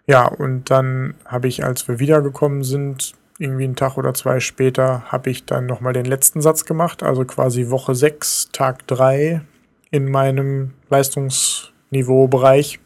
Ja, 0.05 0.27
und 0.27 0.69
dann 0.69 1.15
habe 1.25 1.47
ich, 1.47 1.63
als 1.63 1.87
wir 1.87 1.99
wiedergekommen 1.99 2.63
sind, 2.63 3.13
irgendwie 3.39 3.63
einen 3.63 3.75
Tag 3.75 3.97
oder 3.97 4.13
zwei 4.13 4.39
später, 4.39 5.03
habe 5.11 5.31
ich 5.31 5.45
dann 5.45 5.65
nochmal 5.65 5.93
den 5.93 6.05
letzten 6.05 6.41
Satz 6.41 6.65
gemacht, 6.65 7.01
also 7.01 7.25
quasi 7.25 7.69
Woche 7.71 7.95
6, 7.95 8.49
Tag 8.51 8.85
3 8.87 9.41
in 9.89 10.09
meinem 10.11 10.73
Leistungsniveaubereich. 10.89 12.79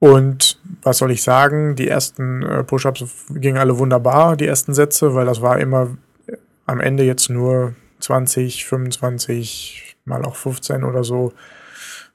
Und 0.00 0.58
was 0.82 0.98
soll 0.98 1.12
ich 1.12 1.22
sagen? 1.22 1.76
Die 1.76 1.86
ersten 1.86 2.42
äh, 2.42 2.64
Push-ups 2.64 3.04
gingen 3.34 3.58
alle 3.58 3.78
wunderbar, 3.78 4.34
die 4.34 4.46
ersten 4.46 4.72
Sätze, 4.74 5.14
weil 5.14 5.26
das 5.26 5.42
war 5.42 5.60
immer 5.60 5.96
äh, 6.26 6.36
am 6.66 6.80
Ende 6.80 7.04
jetzt 7.04 7.28
nur 7.28 7.74
20, 8.00 8.64
25, 8.64 9.96
mal 10.06 10.24
auch 10.24 10.36
15 10.36 10.84
oder 10.84 11.04
so. 11.04 11.34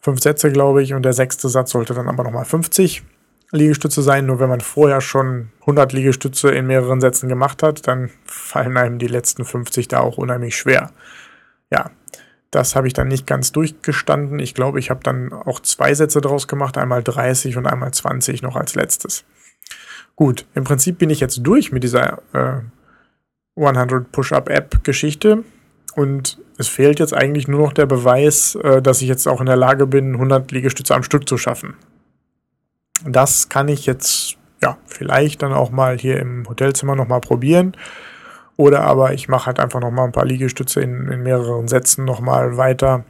Fünf 0.02 0.20
Sätze, 0.20 0.52
glaube 0.52 0.82
ich. 0.82 0.96
Und 0.96 1.04
der 1.04 1.14
sechste 1.14 1.48
Satz 1.48 1.72
sollte 1.72 1.94
dann 1.94 2.10
aber 2.10 2.24
nochmal 2.24 2.46
50 2.46 3.04
Liegestütze 3.52 4.02
sein. 4.02 4.26
Nur 4.26 4.40
wenn 4.40 4.50
man 4.50 4.62
vorher 4.62 5.00
schon 5.00 5.50
100 5.62 5.94
Liegestütze 5.94 6.50
in 6.50 6.66
mehreren 6.66 7.02
Sätzen 7.02 7.30
gemacht 7.30 7.62
hat, 7.62 7.88
dann 7.88 8.10
fallen 8.26 8.78
einem 8.78 8.98
die 8.98 9.08
letzten 9.08 9.46
50 9.46 9.88
da 9.88 10.00
auch 10.00 10.18
unheimlich 10.18 10.58
schwer. 10.58 10.92
Ja, 11.72 11.92
das 12.56 12.76
habe 12.76 12.88
ich 12.88 12.94
dann 12.94 13.10
nicht 13.10 13.28
ganz 13.28 13.52
durchgestanden. 13.52 14.40
Ich 14.40 14.54
glaube, 14.54 14.80
ich 14.80 14.90
habe 14.90 15.02
dann 15.04 15.34
auch 15.34 15.60
zwei 15.60 15.94
Sätze 15.94 16.22
draus 16.22 16.48
gemacht, 16.48 16.78
einmal 16.78 17.04
30 17.04 17.58
und 17.58 17.68
einmal 17.68 17.92
20 17.92 18.42
noch 18.42 18.56
als 18.56 18.76
letztes. 18.76 19.26
Gut, 20.16 20.46
im 20.56 20.64
Prinzip 20.64 20.98
bin 20.98 21.10
ich 21.10 21.20
jetzt 21.20 21.42
durch 21.44 21.74
mit 21.74 21.84
dieser 21.84 22.22
äh, 22.32 22.62
100 23.62 24.10
Push-Up-App-Geschichte 24.10 25.44
und 25.96 26.40
es 26.58 26.70
fehlt 26.70 27.00
jetzt 27.00 27.14
eigentlich 27.14 27.50
nur 27.50 27.60
noch 27.60 27.74
der 27.74 27.88
Beweis, 27.88 28.56
äh, 28.56 28.82
dass 28.82 29.02
ich 29.02 29.10
jetzt 29.10 29.28
auch 29.28 29.42
in 29.42 29.48
der 29.48 29.58
Lage 29.58 29.86
bin, 29.86 30.14
100 30.14 30.50
Liegestütze 30.52 30.96
am 30.96 31.04
Stück 31.04 31.28
zu 31.28 31.38
schaffen. 31.38 31.76
Das 33.06 33.50
kann 33.50 33.68
ich 33.68 33.86
jetzt 33.86 34.38
ja 34.62 34.78
vielleicht 34.86 35.42
dann 35.42 35.52
auch 35.52 35.72
mal 35.72 35.98
hier 35.98 36.20
im 36.22 36.48
Hotelzimmer 36.48 36.96
nochmal 36.96 37.20
probieren. 37.20 37.76
Oder 38.58 38.82
aber 38.82 39.14
ich 39.14 39.28
mache 39.28 39.48
halt 39.48 39.60
einfach 39.60 39.82
nochmal 39.82 40.06
ein 40.06 40.12
paar 40.12 40.26
Liegestütze 40.26 40.82
in, 40.82 41.08
in 41.10 41.24
mehreren 41.24 41.68
Sätzen 41.68 42.06
nochmal 42.06 42.58
weiter 42.58 43.04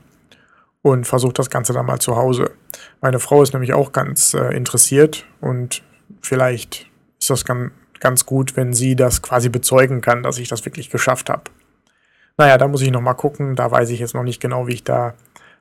und 0.81 1.05
versuche 1.05 1.33
das 1.33 1.49
Ganze 1.49 1.73
dann 1.73 1.85
mal 1.85 1.99
zu 1.99 2.15
Hause. 2.15 2.51
Meine 3.01 3.19
Frau 3.19 3.43
ist 3.43 3.53
nämlich 3.53 3.73
auch 3.73 3.91
ganz 3.91 4.33
äh, 4.33 4.55
interessiert 4.55 5.25
und 5.41 5.83
vielleicht 6.21 6.87
ist 7.19 7.29
das 7.29 7.45
ganz, 7.45 7.71
ganz 7.99 8.25
gut, 8.25 8.55
wenn 8.55 8.73
sie 8.73 8.95
das 8.95 9.21
quasi 9.21 9.49
bezeugen 9.49 10.01
kann, 10.01 10.23
dass 10.23 10.37
ich 10.37 10.47
das 10.47 10.65
wirklich 10.65 10.89
geschafft 10.89 11.29
habe. 11.29 11.43
Naja, 12.37 12.57
da 12.57 12.67
muss 12.67 12.81
ich 12.81 12.91
nochmal 12.91 13.15
gucken. 13.15 13.55
Da 13.55 13.71
weiß 13.71 13.89
ich 13.89 13.99
jetzt 13.99 14.13
noch 14.13 14.23
nicht 14.23 14.41
genau, 14.41 14.67
wie 14.67 14.73
ich 14.73 14.83
da 14.83 15.13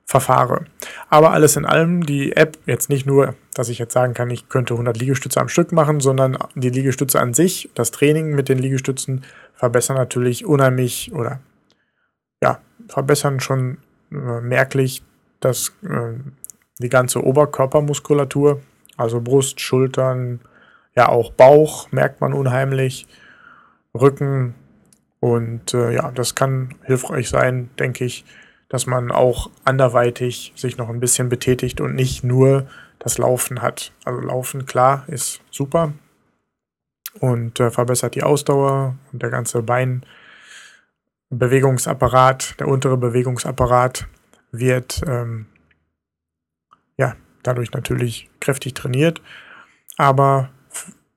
verfahre. 0.05 0.65
Aber 1.09 1.33
alles 1.33 1.57
in 1.57 1.65
allem, 1.65 2.05
die 2.05 2.37
App, 2.37 2.59
jetzt 2.67 2.89
nicht 2.89 3.07
nur, 3.07 3.35
dass 3.55 3.69
ich 3.69 3.79
jetzt 3.79 3.93
sagen 3.93 4.15
kann, 4.15 4.31
ich 4.31 4.49
könnte 4.49 4.75
100 4.75 4.99
Liegestütze 4.99 5.41
am 5.41 5.49
Stück 5.49 5.73
machen, 5.73 6.01
sondern 6.01 6.37
die 6.55 6.71
Liegestütze 6.71 7.21
an 7.21 7.35
sich, 7.35 7.71
das 7.75 7.91
Training 7.91 8.35
mit 8.35 8.49
den 8.49 8.59
Liegestützen 8.59 9.25
verbessern 9.55 9.97
natürlich 9.97 10.45
unheimlich 10.45 11.13
oder 11.15 11.41
ja, 12.43 12.59
verbessern 12.89 13.41
schon 13.41 13.79
äh, 14.11 14.41
merklich 14.41 15.03
das, 15.41 15.73
äh, 15.83 16.19
die 16.79 16.89
ganze 16.89 17.25
Oberkörpermuskulatur, 17.25 18.61
also 18.97 19.21
Brust, 19.21 19.61
Schultern, 19.61 20.41
ja 20.97 21.09
auch 21.09 21.33
Bauch 21.33 21.91
merkt 21.93 22.21
man 22.21 22.33
unheimlich, 22.33 23.07
Rücken. 23.95 24.55
Und 25.21 25.73
äh, 25.73 25.95
ja, 25.95 26.11
das 26.11 26.35
kann 26.35 26.75
hilfreich 26.83 27.29
sein, 27.29 27.71
denke 27.79 28.05
ich, 28.05 28.25
dass 28.69 28.87
man 28.87 29.11
auch 29.11 29.51
anderweitig 29.65 30.53
sich 30.57 30.77
noch 30.77 30.89
ein 30.89 31.01
bisschen 31.01 31.29
betätigt 31.29 31.81
und 31.81 31.95
nicht 31.95 32.25
nur 32.25 32.67
das 33.05 33.19
Laufen 33.19 33.63
hat. 33.63 33.93
Also 34.05 34.19
Laufen, 34.21 34.67
klar, 34.67 35.05
ist 35.07 35.41
super 35.51 35.93
und 37.21 37.61
äh, 37.61 37.71
verbessert 37.71 38.17
die 38.17 38.23
Ausdauer 38.23 38.97
und 39.13 39.23
der 39.23 39.29
ganze 39.31 39.63
Beinbewegungsapparat, 39.63 42.59
der 42.59 42.69
untere 42.69 42.97
Bewegungsapparat 42.97 44.09
wird 44.51 45.03
ähm, 45.07 45.45
ja 46.97 47.15
dadurch 47.43 47.73
natürlich 47.73 48.31
kräftig 48.41 48.73
trainiert. 48.75 49.21
Aber 49.97 50.51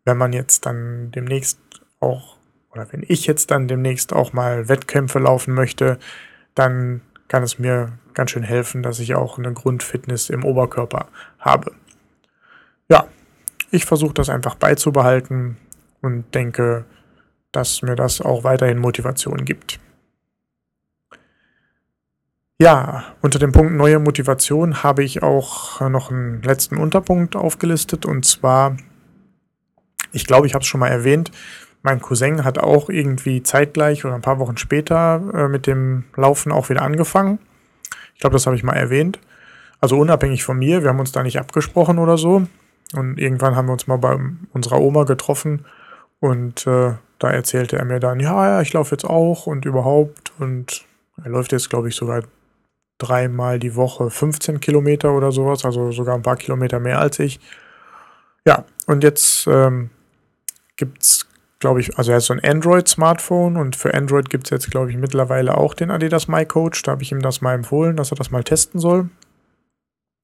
wenn 0.05 0.17
man 0.17 0.33
jetzt 0.33 0.65
dann 0.65 1.11
demnächst 1.11 1.59
auch, 1.99 2.37
oder 2.71 2.91
wenn 2.91 3.03
ich 3.07 3.25
jetzt 3.25 3.51
dann 3.51 3.67
demnächst 3.67 4.13
auch 4.13 4.33
mal 4.33 4.69
Wettkämpfe 4.69 5.19
laufen 5.19 5.53
möchte, 5.53 5.99
dann 6.53 7.01
kann 7.27 7.43
es 7.43 7.59
mir 7.59 7.93
ganz 8.13 8.31
schön 8.31 8.43
helfen, 8.43 8.83
dass 8.83 8.99
ich 8.99 9.15
auch 9.15 9.37
eine 9.37 9.53
Grundfitness 9.53 10.29
im 10.29 10.43
Oberkörper 10.43 11.07
habe. 11.39 11.73
Ja, 12.89 13.07
ich 13.71 13.85
versuche 13.85 14.13
das 14.13 14.29
einfach 14.29 14.55
beizubehalten 14.55 15.57
und 16.01 16.33
denke, 16.33 16.85
dass 17.51 17.81
mir 17.81 17.95
das 17.95 18.21
auch 18.21 18.43
weiterhin 18.43 18.77
Motivation 18.77 19.45
gibt. 19.45 19.79
Ja, 22.59 23.15
unter 23.21 23.37
dem 23.37 23.51
Punkt 23.51 23.73
neue 23.73 23.99
Motivation 23.99 24.81
habe 24.81 25.03
ich 25.03 25.21
auch 25.21 25.79
noch 25.89 26.09
einen 26.09 26.41
letzten 26.41 26.77
Unterpunkt 26.77 27.35
aufgelistet 27.35 28.05
und 28.05 28.25
zwar, 28.25 28.77
ich 30.11 30.25
glaube, 30.25 30.47
ich 30.47 30.55
habe 30.55 30.63
es 30.63 30.67
schon 30.67 30.79
mal 30.79 30.87
erwähnt, 30.87 31.31
mein 31.87 32.01
Cousin 32.01 32.43
hat 32.43 32.57
auch 32.57 32.89
irgendwie 32.89 33.43
zeitgleich 33.43 34.03
oder 34.03 34.13
ein 34.13 34.21
paar 34.21 34.39
Wochen 34.39 34.57
später 34.57 35.21
äh, 35.33 35.47
mit 35.47 35.67
dem 35.67 36.03
Laufen 36.17 36.51
auch 36.51 36.67
wieder 36.67 36.81
angefangen. 36.81 37.39
Ich 38.13 38.19
glaube, 38.19 38.33
das 38.33 38.45
habe 38.45 38.57
ich 38.57 38.63
mal 38.63 38.73
erwähnt. 38.73 39.19
Also 39.79 39.97
unabhängig 39.97 40.43
von 40.43 40.59
mir, 40.59 40.81
wir 40.81 40.89
haben 40.89 40.99
uns 40.99 41.13
da 41.13 41.23
nicht 41.23 41.39
abgesprochen 41.39 41.97
oder 41.97 42.17
so. 42.17 42.45
Und 42.93 43.17
irgendwann 43.17 43.55
haben 43.55 43.67
wir 43.69 43.71
uns 43.71 43.87
mal 43.87 43.95
bei 43.99 44.19
unserer 44.51 44.81
Oma 44.81 45.05
getroffen 45.05 45.65
und 46.19 46.67
äh, 46.67 46.95
da 47.19 47.29
erzählte 47.29 47.77
er 47.77 47.85
mir 47.85 48.01
dann, 48.01 48.19
ja, 48.19 48.45
ja, 48.45 48.61
ich 48.61 48.73
laufe 48.73 48.93
jetzt 48.93 49.05
auch 49.05 49.47
und 49.47 49.63
überhaupt. 49.63 50.33
Und 50.39 50.83
er 51.23 51.31
läuft 51.31 51.53
jetzt, 51.53 51.69
glaube 51.69 51.87
ich, 51.87 51.95
sogar 51.95 52.23
dreimal 52.97 53.59
die 53.59 53.75
Woche 53.75 54.09
15 54.09 54.59
Kilometer 54.59 55.13
oder 55.13 55.31
sowas, 55.31 55.63
also 55.63 55.93
sogar 55.93 56.15
ein 56.15 56.21
paar 56.21 56.35
Kilometer 56.35 56.81
mehr 56.81 56.99
als 56.99 57.17
ich. 57.19 57.39
Ja, 58.45 58.65
und 58.87 59.03
jetzt 59.03 59.47
ähm, 59.47 59.89
gibt 60.75 61.03
es, 61.03 61.26
glaube 61.59 61.79
ich, 61.81 61.97
also 61.97 62.11
er 62.11 62.17
hat 62.17 62.23
so 62.23 62.33
ein 62.33 62.43
Android-Smartphone 62.43 63.57
und 63.57 63.75
für 63.75 63.93
Android 63.93 64.29
gibt 64.29 64.45
es 64.45 64.51
jetzt, 64.51 64.69
glaube 64.69 64.91
ich, 64.91 64.97
mittlerweile 64.97 65.57
auch 65.57 65.73
den 65.73 65.91
Adidas 65.91 66.27
My 66.27 66.45
Coach. 66.45 66.83
Da 66.83 66.91
habe 66.91 67.03
ich 67.03 67.11
ihm 67.11 67.21
das 67.21 67.41
mal 67.41 67.55
empfohlen, 67.55 67.95
dass 67.95 68.11
er 68.11 68.15
das 68.15 68.31
mal 68.31 68.43
testen 68.43 68.79
soll. 68.79 69.09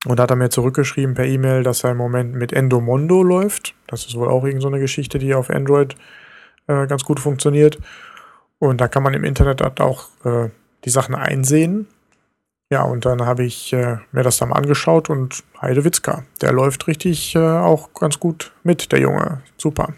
Und 0.06 0.20
da 0.20 0.24
hat 0.24 0.32
er 0.32 0.36
mir 0.36 0.50
zurückgeschrieben 0.50 1.16
per 1.16 1.25
E-Mail, 1.25 1.63
dass 1.63 1.84
er 1.84 1.92
im 1.92 1.98
Moment 1.98 2.36
mit 2.36 2.52
Endomondo 2.52 3.24
läuft. 3.24 3.74
Das 3.88 4.06
ist 4.06 4.16
wohl 4.16 4.28
auch 4.28 4.44
irgendeine 4.44 4.78
so 4.78 4.82
Geschichte, 4.82 5.18
die 5.18 5.34
auf 5.34 5.50
Android 5.50 5.96
äh, 6.68 6.88
ganz 6.88 7.04
gut 7.04 7.20
funktioniert. 7.20 7.80
Und 8.60 8.82
da 8.82 8.88
kann 8.88 9.04
man 9.04 9.13
im 9.13 9.24
Internet 9.24 9.62
auch 9.82 10.08
äh, 10.25 10.50
die 10.84 10.90
Sachen 10.90 11.16
einsehen. 11.16 11.88
Ja, 12.70 12.84
und 12.84 13.06
dann 13.06 13.25
habe 13.25 13.44
ich 13.44 13.72
äh, 13.74 13.98
mir 14.12 14.24
das 14.24 14.38
dann 14.38 14.50
mal 14.50 14.56
angeschaut 14.56 15.10
und 15.10 15.44
Heidewitzka, 15.62 16.24
der 16.42 16.54
läuft 16.54 16.88
richtig 16.88 17.36
äh, 17.36 17.40
auch 17.40 17.94
ganz 17.94 18.20
gut 18.20 18.52
mit, 18.63 18.92
der 18.92 19.00
Junge. 19.00 19.42
Super. 19.58 19.94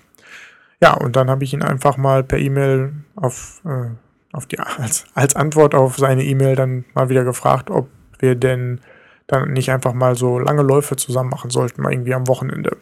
Ja, 0.81 0.93
und 0.93 1.15
dann 1.15 1.29
habe 1.29 1.43
ich 1.43 1.53
ihn 1.53 1.63
einfach 1.63 1.97
mal 1.97 2.23
per 2.23 2.37
E-Mail 2.37 2.93
auf, 3.15 3.61
äh, 3.65 3.89
auf 4.33 4.45
die, 4.45 4.59
als, 4.77 5.05
als 5.13 5.35
Antwort 5.35 5.75
auf 5.75 5.97
seine 5.97 6.23
E-Mail 6.23 6.55
dann 6.55 6.85
mal 6.93 7.09
wieder 7.09 7.23
gefragt, 7.23 7.69
ob 7.69 7.89
wir 8.19 8.35
denn 8.35 8.81
dann 9.27 9.53
nicht 9.53 9.71
einfach 9.71 9.93
mal 9.93 10.15
so 10.15 10.37
lange 10.37 10.61
Läufe 10.61 10.95
zusammen 10.95 11.29
machen 11.29 11.49
sollten, 11.49 11.81
mal 11.81 11.91
irgendwie 11.91 12.13
am 12.13 12.27
Wochenende. 12.27 12.77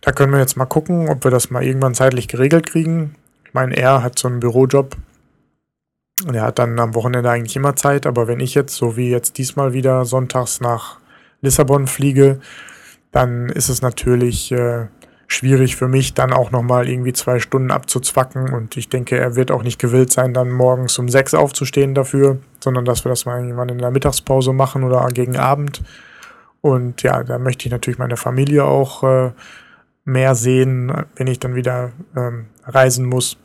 Da 0.00 0.12
können 0.12 0.32
wir 0.32 0.38
jetzt 0.38 0.56
mal 0.56 0.66
gucken, 0.66 1.08
ob 1.08 1.24
wir 1.24 1.30
das 1.30 1.50
mal 1.50 1.62
irgendwann 1.62 1.94
zeitlich 1.94 2.28
geregelt 2.28 2.66
kriegen. 2.66 3.16
Ich 3.44 3.52
meine, 3.52 3.76
er 3.76 4.02
hat 4.02 4.18
so 4.18 4.28
einen 4.28 4.40
Bürojob, 4.40 4.96
und 6.24 6.34
er 6.34 6.42
hat 6.42 6.58
dann 6.58 6.78
am 6.80 6.94
Wochenende 6.94 7.30
eigentlich 7.30 7.56
immer 7.56 7.76
Zeit, 7.76 8.06
aber 8.06 8.26
wenn 8.26 8.40
ich 8.40 8.54
jetzt, 8.54 8.74
so 8.74 8.96
wie 8.96 9.10
jetzt 9.10 9.36
diesmal 9.36 9.74
wieder 9.74 10.04
sonntags 10.06 10.60
nach 10.60 10.98
Lissabon 11.42 11.86
fliege, 11.86 12.40
dann 13.12 13.50
ist 13.50 13.68
es 13.68 13.82
natürlich 13.82 14.50
äh, 14.50 14.86
schwierig 15.26 15.76
für 15.76 15.88
mich, 15.88 16.14
dann 16.14 16.32
auch 16.32 16.50
nochmal 16.50 16.88
irgendwie 16.88 17.12
zwei 17.12 17.38
Stunden 17.38 17.70
abzuzwacken. 17.70 18.52
Und 18.52 18.76
ich 18.76 18.88
denke, 18.88 19.18
er 19.18 19.36
wird 19.36 19.50
auch 19.50 19.62
nicht 19.62 19.78
gewillt 19.78 20.12
sein, 20.12 20.34
dann 20.34 20.50
morgens 20.50 20.98
um 20.98 21.08
sechs 21.08 21.34
aufzustehen 21.34 21.94
dafür, 21.94 22.38
sondern 22.60 22.84
dass 22.84 23.04
wir 23.04 23.10
das 23.10 23.26
mal 23.26 23.40
irgendwann 23.40 23.68
in 23.68 23.78
der 23.78 23.90
Mittagspause 23.90 24.52
machen 24.52 24.84
oder 24.84 25.06
gegen 25.08 25.36
Abend. 25.36 25.82
Und 26.60 27.02
ja, 27.02 27.22
da 27.22 27.38
möchte 27.38 27.66
ich 27.66 27.72
natürlich 27.72 27.98
meine 27.98 28.16
Familie 28.16 28.64
auch 28.64 29.02
äh, 29.02 29.32
mehr 30.04 30.34
sehen, 30.34 30.92
wenn 31.16 31.26
ich 31.26 31.40
dann 31.40 31.54
wieder 31.54 31.92
ähm, 32.16 32.46
reisen 32.64 33.06
muss. 33.06 33.36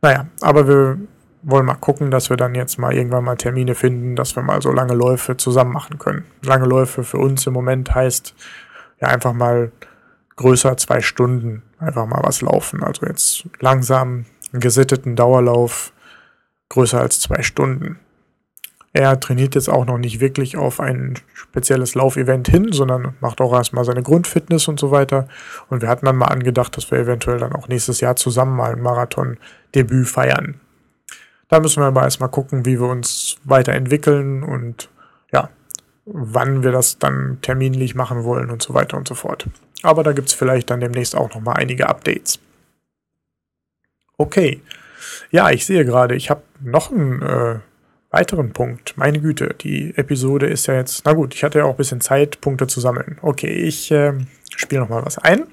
Naja, 0.00 0.26
aber 0.40 0.68
wir 0.68 0.98
wollen 1.42 1.66
mal 1.66 1.74
gucken, 1.74 2.10
dass 2.10 2.30
wir 2.30 2.36
dann 2.36 2.54
jetzt 2.54 2.78
mal 2.78 2.94
irgendwann 2.94 3.24
mal 3.24 3.36
Termine 3.36 3.74
finden, 3.74 4.16
dass 4.16 4.34
wir 4.36 4.42
mal 4.42 4.60
so 4.60 4.72
lange 4.72 4.94
Läufe 4.94 5.36
zusammen 5.36 5.72
machen 5.72 5.98
können. 5.98 6.24
Lange 6.42 6.66
Läufe 6.66 7.04
für 7.04 7.18
uns 7.18 7.46
im 7.46 7.52
Moment 7.52 7.94
heißt 7.94 8.34
ja 9.00 9.08
einfach 9.08 9.32
mal 9.32 9.70
größer 10.38 10.76
zwei 10.76 11.02
Stunden 11.02 11.62
einfach 11.78 12.06
mal 12.06 12.22
was 12.22 12.40
laufen. 12.40 12.82
Also 12.82 13.06
jetzt 13.06 13.44
langsam 13.60 14.24
einen 14.52 14.60
gesitteten 14.60 15.16
Dauerlauf 15.16 15.92
größer 16.70 17.00
als 17.00 17.20
zwei 17.20 17.42
Stunden. 17.42 17.98
Er 18.92 19.20
trainiert 19.20 19.54
jetzt 19.54 19.68
auch 19.68 19.84
noch 19.84 19.98
nicht 19.98 20.20
wirklich 20.20 20.56
auf 20.56 20.80
ein 20.80 21.18
spezielles 21.34 21.94
Laufevent 21.94 22.48
hin, 22.48 22.72
sondern 22.72 23.14
macht 23.20 23.40
auch 23.40 23.52
erstmal 23.52 23.84
seine 23.84 24.02
Grundfitness 24.02 24.66
und 24.66 24.80
so 24.80 24.90
weiter. 24.90 25.28
Und 25.68 25.82
wir 25.82 25.88
hatten 25.88 26.06
dann 26.06 26.16
mal 26.16 26.26
angedacht, 26.26 26.76
dass 26.76 26.90
wir 26.90 26.98
eventuell 26.98 27.38
dann 27.38 27.52
auch 27.52 27.68
nächstes 27.68 28.00
Jahr 28.00 28.16
zusammen 28.16 28.56
mal 28.56 28.72
ein 28.72 28.80
Marathon-Debüt 28.80 30.08
feiern. 30.08 30.60
Da 31.48 31.60
müssen 31.60 31.82
wir 31.82 31.86
aber 31.86 32.02
erstmal 32.02 32.30
gucken, 32.30 32.64
wie 32.64 32.80
wir 32.80 32.88
uns 32.88 33.36
weiterentwickeln 33.44 34.42
und 34.42 34.88
ja, 35.32 35.50
wann 36.06 36.62
wir 36.62 36.72
das 36.72 36.98
dann 36.98 37.38
terminlich 37.42 37.94
machen 37.94 38.24
wollen 38.24 38.50
und 38.50 38.62
so 38.62 38.74
weiter 38.74 38.96
und 38.96 39.06
so 39.06 39.14
fort. 39.14 39.48
Aber 39.82 40.02
da 40.02 40.12
gibt 40.12 40.28
es 40.28 40.34
vielleicht 40.34 40.70
dann 40.70 40.80
demnächst 40.80 41.16
auch 41.16 41.32
nochmal 41.34 41.56
einige 41.58 41.88
Updates. 41.88 42.38
Okay. 44.16 44.60
Ja, 45.30 45.50
ich 45.50 45.64
sehe 45.64 45.84
gerade, 45.84 46.16
ich 46.16 46.30
habe 46.30 46.42
noch 46.60 46.90
einen 46.90 47.22
äh, 47.22 47.60
weiteren 48.10 48.52
Punkt. 48.52 48.96
Meine 48.96 49.20
Güte, 49.20 49.54
die 49.60 49.96
Episode 49.96 50.46
ist 50.46 50.66
ja 50.66 50.74
jetzt. 50.74 51.04
Na 51.04 51.12
gut, 51.12 51.34
ich 51.34 51.44
hatte 51.44 51.58
ja 51.58 51.64
auch 51.64 51.72
ein 51.72 51.76
bisschen 51.76 52.00
Zeit, 52.00 52.40
Punkte 52.40 52.66
zu 52.66 52.80
sammeln. 52.80 53.18
Okay, 53.22 53.52
ich 53.52 53.90
äh, 53.90 54.14
spiele 54.56 54.80
nochmal 54.80 55.04
was 55.04 55.18
ein. 55.18 55.46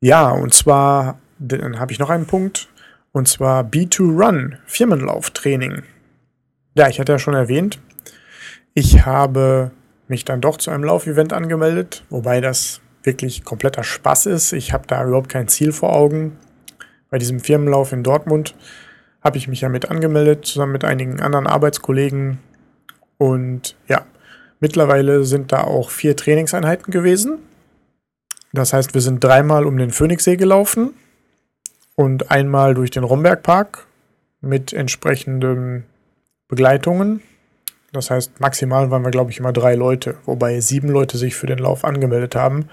Ja, 0.00 0.30
und 0.30 0.54
zwar, 0.54 1.18
dann 1.38 1.78
habe 1.78 1.92
ich 1.92 1.98
noch 1.98 2.08
einen 2.08 2.26
Punkt, 2.26 2.68
und 3.12 3.28
zwar 3.28 3.64
B2Run, 3.64 4.56
Firmenlauftraining. 4.64 5.82
Ja, 6.74 6.88
ich 6.88 6.98
hatte 7.00 7.12
ja 7.12 7.18
schon 7.18 7.34
erwähnt, 7.34 7.78
ich 8.72 9.04
habe 9.04 9.72
mich 10.08 10.24
dann 10.24 10.40
doch 10.40 10.56
zu 10.56 10.70
einem 10.70 10.84
Laufevent 10.84 11.34
angemeldet, 11.34 12.04
wobei 12.08 12.40
das 12.40 12.80
wirklich 13.02 13.44
kompletter 13.44 13.82
Spaß 13.84 14.26
ist. 14.26 14.52
Ich 14.52 14.72
habe 14.72 14.86
da 14.86 15.04
überhaupt 15.04 15.28
kein 15.28 15.48
Ziel 15.48 15.72
vor 15.72 15.94
Augen. 15.94 16.38
Bei 17.10 17.18
diesem 17.18 17.40
Firmenlauf 17.40 17.92
in 17.92 18.02
Dortmund 18.02 18.54
habe 19.22 19.36
ich 19.36 19.48
mich 19.48 19.60
ja 19.60 19.68
mit 19.68 19.90
angemeldet, 19.90 20.46
zusammen 20.46 20.72
mit 20.72 20.84
einigen 20.84 21.20
anderen 21.20 21.46
Arbeitskollegen. 21.46 22.38
Und 23.18 23.76
ja, 23.86 24.06
mittlerweile 24.60 25.24
sind 25.24 25.52
da 25.52 25.64
auch 25.64 25.90
vier 25.90 26.16
Trainingseinheiten 26.16 26.90
gewesen. 26.90 27.38
Das 28.52 28.72
heißt, 28.72 28.94
wir 28.94 29.00
sind 29.00 29.22
dreimal 29.22 29.66
um 29.66 29.76
den 29.76 29.90
Phoenixsee 29.90 30.36
gelaufen 30.36 30.94
und 31.94 32.30
einmal 32.30 32.74
durch 32.74 32.90
den 32.90 33.04
Rombergpark 33.04 33.86
mit 34.40 34.72
entsprechenden 34.72 35.84
Begleitungen. 36.48 37.22
Das 37.92 38.10
heißt, 38.10 38.40
maximal 38.40 38.90
waren 38.90 39.02
wir, 39.02 39.10
glaube 39.10 39.30
ich, 39.30 39.38
immer 39.38 39.52
drei 39.52 39.74
Leute, 39.74 40.16
wobei 40.24 40.60
sieben 40.60 40.88
Leute 40.88 41.18
sich 41.18 41.34
für 41.34 41.46
den 41.46 41.58
Lauf 41.58 41.84
angemeldet 41.84 42.34
haben. 42.34 42.68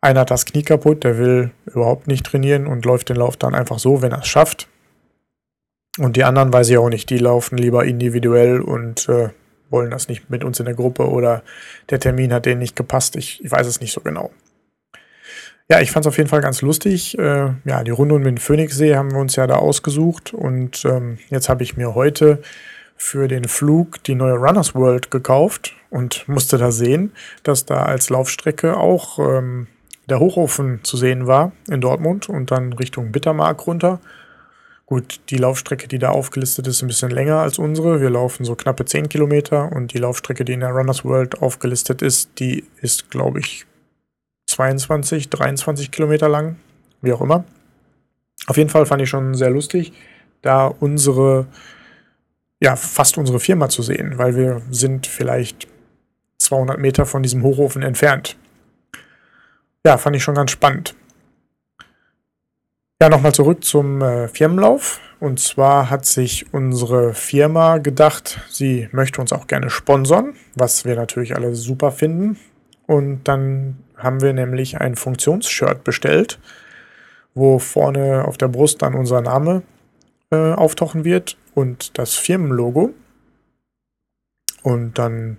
Einer 0.00 0.20
hat 0.20 0.30
das 0.30 0.44
Knie 0.44 0.62
kaputt, 0.62 1.04
der 1.04 1.18
will 1.18 1.50
überhaupt 1.66 2.06
nicht 2.06 2.24
trainieren 2.24 2.66
und 2.66 2.84
läuft 2.84 3.08
den 3.08 3.16
Lauf 3.16 3.36
dann 3.36 3.54
einfach 3.54 3.78
so, 3.78 4.00
wenn 4.00 4.12
er 4.12 4.20
es 4.20 4.28
schafft. 4.28 4.68
Und 5.98 6.16
die 6.16 6.24
anderen 6.24 6.52
weiß 6.52 6.68
ich 6.68 6.78
auch 6.78 6.90
nicht, 6.90 7.10
die 7.10 7.18
laufen 7.18 7.58
lieber 7.58 7.84
individuell 7.84 8.60
und 8.60 9.08
äh, 9.08 9.30
wollen 9.70 9.90
das 9.90 10.08
nicht 10.08 10.30
mit 10.30 10.44
uns 10.44 10.60
in 10.60 10.66
der 10.66 10.74
Gruppe 10.74 11.08
oder 11.08 11.42
der 11.90 11.98
Termin 11.98 12.32
hat 12.32 12.46
denen 12.46 12.60
nicht 12.60 12.76
gepasst. 12.76 13.16
Ich, 13.16 13.44
ich 13.44 13.50
weiß 13.50 13.66
es 13.66 13.80
nicht 13.80 13.92
so 13.92 14.00
genau. 14.00 14.30
Ja, 15.70 15.80
ich 15.82 15.90
fand 15.90 16.06
es 16.06 16.08
auf 16.08 16.16
jeden 16.16 16.30
Fall 16.30 16.40
ganz 16.40 16.62
lustig. 16.62 17.18
Äh, 17.18 17.52
ja, 17.64 17.84
die 17.84 17.90
Runde 17.90 18.14
um 18.14 18.24
den 18.24 18.38
Phoenixsee 18.38 18.96
haben 18.96 19.12
wir 19.12 19.18
uns 19.18 19.36
ja 19.36 19.46
da 19.46 19.56
ausgesucht 19.56 20.32
und 20.32 20.82
ähm, 20.86 21.18
jetzt 21.28 21.50
habe 21.50 21.62
ich 21.62 21.76
mir 21.76 21.94
heute 21.94 22.42
für 22.96 23.28
den 23.28 23.44
Flug 23.44 24.02
die 24.04 24.14
neue 24.14 24.36
Runners 24.36 24.74
World 24.74 25.10
gekauft 25.10 25.76
und 25.90 26.26
musste 26.26 26.56
da 26.56 26.72
sehen, 26.72 27.12
dass 27.42 27.66
da 27.66 27.82
als 27.82 28.08
Laufstrecke 28.08 28.78
auch 28.78 29.18
ähm, 29.18 29.66
der 30.08 30.20
Hochofen 30.20 30.80
zu 30.84 30.96
sehen 30.96 31.26
war 31.26 31.52
in 31.68 31.82
Dortmund 31.82 32.30
und 32.30 32.50
dann 32.50 32.72
Richtung 32.72 33.12
Bittermark 33.12 33.66
runter. 33.66 34.00
Gut, 34.86 35.20
die 35.28 35.36
Laufstrecke, 35.36 35.86
die 35.86 35.98
da 35.98 36.08
aufgelistet 36.08 36.66
ist, 36.66 36.76
ist 36.76 36.82
ein 36.82 36.88
bisschen 36.88 37.10
länger 37.10 37.40
als 37.40 37.58
unsere. 37.58 38.00
Wir 38.00 38.08
laufen 38.08 38.46
so 38.46 38.54
knappe 38.54 38.86
10 38.86 39.10
Kilometer 39.10 39.70
und 39.70 39.92
die 39.92 39.98
Laufstrecke, 39.98 40.46
die 40.46 40.54
in 40.54 40.60
der 40.60 40.70
Runners 40.70 41.04
World 41.04 41.42
aufgelistet 41.42 42.00
ist, 42.00 42.30
die 42.38 42.64
ist, 42.80 43.10
glaube 43.10 43.40
ich, 43.40 43.66
22, 44.48 45.30
23 45.30 45.90
Kilometer 45.90 46.28
lang, 46.28 46.56
wie 47.00 47.12
auch 47.12 47.20
immer. 47.20 47.44
Auf 48.46 48.56
jeden 48.56 48.70
Fall 48.70 48.86
fand 48.86 49.02
ich 49.02 49.08
schon 49.08 49.34
sehr 49.34 49.50
lustig, 49.50 49.92
da 50.42 50.66
unsere 50.66 51.46
ja, 52.60 52.76
fast 52.76 53.18
unsere 53.18 53.40
Firma 53.40 53.68
zu 53.68 53.82
sehen, 53.82 54.18
weil 54.18 54.36
wir 54.36 54.62
sind 54.70 55.06
vielleicht 55.06 55.68
200 56.38 56.78
Meter 56.78 57.06
von 57.06 57.22
diesem 57.22 57.42
Hochofen 57.42 57.82
entfernt. 57.82 58.36
Ja, 59.86 59.96
fand 59.98 60.16
ich 60.16 60.22
schon 60.22 60.34
ganz 60.34 60.50
spannend. 60.50 60.94
Ja, 63.00 63.08
nochmal 63.08 63.32
zurück 63.32 63.62
zum 63.62 64.02
äh, 64.02 64.28
Firmenlauf. 64.28 65.00
Und 65.20 65.40
zwar 65.40 65.88
hat 65.88 66.04
sich 66.04 66.52
unsere 66.52 67.14
Firma 67.14 67.78
gedacht, 67.78 68.40
sie 68.50 68.88
möchte 68.92 69.20
uns 69.20 69.32
auch 69.32 69.46
gerne 69.46 69.70
sponsern, 69.70 70.34
was 70.54 70.84
wir 70.84 70.96
natürlich 70.96 71.36
alle 71.36 71.54
super 71.54 71.92
finden. 71.92 72.38
Und 72.86 73.24
dann 73.24 73.78
haben 73.98 74.20
wir 74.20 74.32
nämlich 74.32 74.80
ein 74.80 74.96
Funktionsshirt 74.96 75.84
bestellt, 75.84 76.38
wo 77.34 77.58
vorne 77.58 78.24
auf 78.26 78.38
der 78.38 78.48
Brust 78.48 78.82
dann 78.82 78.94
unser 78.94 79.20
Name 79.20 79.62
äh, 80.30 80.52
auftauchen 80.52 81.04
wird 81.04 81.36
und 81.54 81.98
das 81.98 82.14
Firmenlogo. 82.14 82.94
Und 84.62 84.98
dann, 84.98 85.38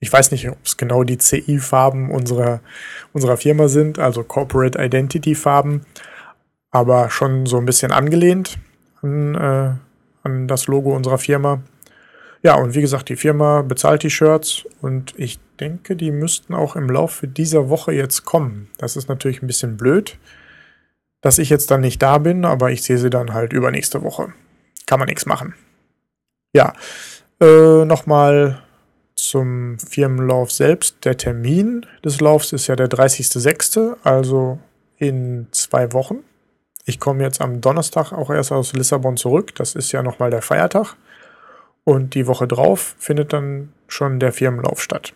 ich 0.00 0.12
weiß 0.12 0.30
nicht, 0.30 0.48
ob 0.48 0.58
es 0.64 0.76
genau 0.76 1.04
die 1.04 1.18
CI-Farben 1.18 2.10
unserer, 2.10 2.60
unserer 3.12 3.36
Firma 3.36 3.68
sind, 3.68 3.98
also 3.98 4.24
Corporate 4.24 4.82
Identity 4.82 5.34
Farben, 5.34 5.86
aber 6.70 7.10
schon 7.10 7.46
so 7.46 7.58
ein 7.58 7.66
bisschen 7.66 7.92
angelehnt 7.92 8.58
an, 9.02 9.34
äh, 9.34 9.74
an 10.22 10.48
das 10.48 10.66
Logo 10.66 10.94
unserer 10.94 11.18
Firma. 11.18 11.62
Ja, 12.42 12.56
und 12.56 12.74
wie 12.74 12.80
gesagt, 12.80 13.08
die 13.08 13.16
Firma 13.16 13.62
bezahlt 13.62 14.02
die 14.02 14.10
Shirts 14.10 14.64
und 14.80 15.14
ich 15.16 15.38
denke, 15.62 15.94
die 15.94 16.10
müssten 16.10 16.54
auch 16.54 16.74
im 16.74 16.90
Laufe 16.90 17.28
dieser 17.28 17.68
Woche 17.68 17.92
jetzt 17.92 18.24
kommen. 18.24 18.68
Das 18.78 18.96
ist 18.96 19.08
natürlich 19.08 19.42
ein 19.42 19.46
bisschen 19.46 19.76
blöd, 19.76 20.18
dass 21.20 21.38
ich 21.38 21.50
jetzt 21.50 21.70
dann 21.70 21.82
nicht 21.82 22.02
da 22.02 22.18
bin, 22.18 22.44
aber 22.44 22.72
ich 22.72 22.82
sehe 22.82 22.98
sie 22.98 23.10
dann 23.10 23.32
halt 23.32 23.52
übernächste 23.52 24.02
Woche. 24.02 24.32
Kann 24.86 24.98
man 24.98 25.08
nichts 25.08 25.24
machen. 25.24 25.54
Ja, 26.52 26.72
äh, 27.40 27.84
nochmal 27.84 28.60
zum 29.14 29.78
Firmenlauf 29.78 30.50
selbst. 30.50 31.04
Der 31.04 31.16
Termin 31.16 31.86
des 32.04 32.20
Laufs 32.20 32.52
ist 32.52 32.66
ja 32.66 32.74
der 32.74 32.88
30.06., 32.88 33.96
also 34.02 34.58
in 34.98 35.46
zwei 35.52 35.92
Wochen. 35.92 36.24
Ich 36.86 36.98
komme 36.98 37.22
jetzt 37.22 37.40
am 37.40 37.60
Donnerstag 37.60 38.10
auch 38.10 38.30
erst 38.30 38.50
aus 38.50 38.72
Lissabon 38.72 39.16
zurück. 39.16 39.54
Das 39.54 39.76
ist 39.76 39.92
ja 39.92 40.02
nochmal 40.02 40.30
der 40.30 40.42
Feiertag. 40.42 40.96
Und 41.84 42.14
die 42.14 42.26
Woche 42.26 42.48
drauf 42.48 42.96
findet 42.98 43.32
dann 43.32 43.72
schon 43.86 44.18
der 44.18 44.32
Firmenlauf 44.32 44.82
statt. 44.82 45.14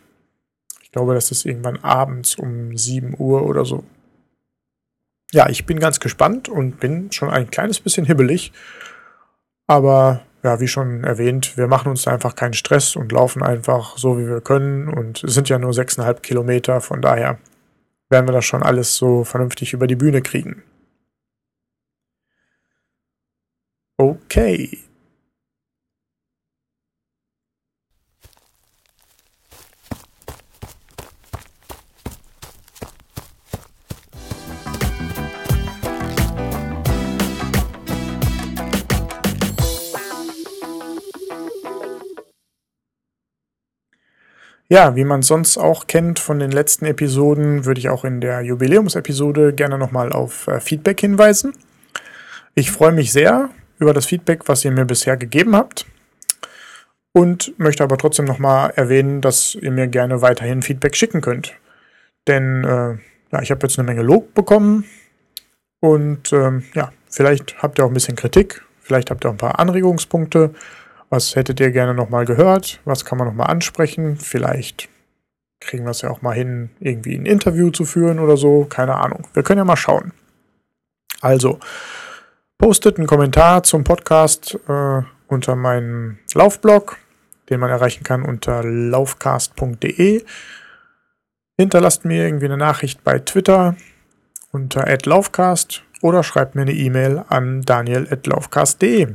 Glaube, 0.96 1.12
das 1.12 1.30
ist 1.30 1.44
irgendwann 1.44 1.76
abends 1.84 2.36
um 2.36 2.74
7 2.74 3.16
Uhr 3.18 3.42
oder 3.42 3.66
so. 3.66 3.84
Ja, 5.30 5.46
ich 5.50 5.66
bin 5.66 5.78
ganz 5.78 6.00
gespannt 6.00 6.48
und 6.48 6.80
bin 6.80 7.12
schon 7.12 7.28
ein 7.28 7.50
kleines 7.50 7.80
bisschen 7.80 8.06
hibbelig. 8.06 8.50
Aber 9.66 10.22
ja, 10.42 10.58
wie 10.58 10.68
schon 10.68 11.04
erwähnt, 11.04 11.58
wir 11.58 11.66
machen 11.66 11.90
uns 11.90 12.08
einfach 12.08 12.34
keinen 12.34 12.54
Stress 12.54 12.96
und 12.96 13.12
laufen 13.12 13.42
einfach 13.42 13.98
so, 13.98 14.18
wie 14.18 14.26
wir 14.26 14.40
können. 14.40 14.88
Und 14.88 15.22
es 15.22 15.34
sind 15.34 15.50
ja 15.50 15.58
nur 15.58 15.72
6,5 15.72 16.20
Kilometer, 16.20 16.80
von 16.80 17.02
daher 17.02 17.38
werden 18.08 18.26
wir 18.26 18.32
das 18.32 18.46
schon 18.46 18.62
alles 18.62 18.96
so 18.96 19.22
vernünftig 19.22 19.74
über 19.74 19.86
die 19.86 19.96
Bühne 19.96 20.22
kriegen. 20.22 20.62
Okay, 23.98 24.78
Ja, 44.68 44.96
wie 44.96 45.04
man 45.04 45.22
sonst 45.22 45.58
auch 45.58 45.86
kennt 45.86 46.18
von 46.18 46.40
den 46.40 46.50
letzten 46.50 46.86
Episoden, 46.86 47.64
würde 47.64 47.78
ich 47.78 47.88
auch 47.88 48.04
in 48.04 48.20
der 48.20 48.40
Jubiläumsepisode 48.40 49.52
gerne 49.52 49.78
nochmal 49.78 50.12
auf 50.12 50.48
äh, 50.48 50.60
Feedback 50.60 51.00
hinweisen. 51.00 51.52
Ich 52.56 52.72
freue 52.72 52.90
mich 52.90 53.12
sehr 53.12 53.50
über 53.78 53.92
das 53.92 54.06
Feedback, 54.06 54.48
was 54.48 54.64
ihr 54.64 54.72
mir 54.72 54.84
bisher 54.84 55.16
gegeben 55.16 55.54
habt. 55.54 55.86
Und 57.12 57.58
möchte 57.58 57.84
aber 57.84 57.96
trotzdem 57.96 58.24
nochmal 58.24 58.72
erwähnen, 58.74 59.20
dass 59.20 59.54
ihr 59.54 59.70
mir 59.70 59.86
gerne 59.86 60.20
weiterhin 60.20 60.62
Feedback 60.62 60.96
schicken 60.96 61.20
könnt. 61.20 61.54
Denn 62.26 62.64
äh, 62.64 62.98
ja, 63.32 63.42
ich 63.42 63.50
habe 63.50 63.66
jetzt 63.66 63.78
eine 63.78 63.86
Menge 63.86 64.02
Lob 64.02 64.34
bekommen. 64.34 64.84
Und 65.80 66.32
ähm, 66.32 66.64
ja, 66.74 66.92
vielleicht 67.08 67.62
habt 67.62 67.78
ihr 67.78 67.84
auch 67.84 67.90
ein 67.90 67.94
bisschen 67.94 68.16
Kritik, 68.16 68.62
vielleicht 68.80 69.10
habt 69.10 69.24
ihr 69.24 69.28
auch 69.28 69.34
ein 69.34 69.38
paar 69.38 69.60
Anregungspunkte. 69.60 70.54
Was 71.08 71.36
hättet 71.36 71.60
ihr 71.60 71.70
gerne 71.70 71.94
nochmal 71.94 72.24
gehört? 72.24 72.80
Was 72.84 73.04
kann 73.04 73.18
man 73.18 73.28
nochmal 73.28 73.48
ansprechen? 73.48 74.16
Vielleicht 74.16 74.88
kriegen 75.60 75.84
wir 75.84 75.90
es 75.90 76.02
ja 76.02 76.10
auch 76.10 76.22
mal 76.22 76.34
hin, 76.34 76.70
irgendwie 76.80 77.16
ein 77.16 77.26
Interview 77.26 77.70
zu 77.70 77.84
führen 77.84 78.18
oder 78.18 78.36
so. 78.36 78.64
Keine 78.64 78.96
Ahnung. 78.96 79.26
Wir 79.32 79.42
können 79.42 79.58
ja 79.58 79.64
mal 79.64 79.76
schauen. 79.76 80.12
Also, 81.20 81.58
postet 82.58 82.98
einen 82.98 83.06
Kommentar 83.06 83.62
zum 83.62 83.84
Podcast 83.84 84.58
äh, 84.68 85.02
unter 85.28 85.56
meinem 85.56 86.18
Laufblog, 86.34 86.98
den 87.50 87.60
man 87.60 87.70
erreichen 87.70 88.04
kann 88.04 88.22
unter 88.22 88.62
laufcast.de. 88.62 90.24
Hinterlasst 91.58 92.04
mir 92.04 92.26
irgendwie 92.26 92.44
eine 92.46 92.58
Nachricht 92.58 93.02
bei 93.02 93.18
Twitter 93.18 93.76
unter 94.52 94.86
@laufcast 95.04 95.82
oder 96.02 96.22
schreibt 96.22 96.54
mir 96.54 96.62
eine 96.62 96.74
E-Mail 96.74 97.24
an 97.28 97.62
daniel@laufcast.de. 97.62 99.14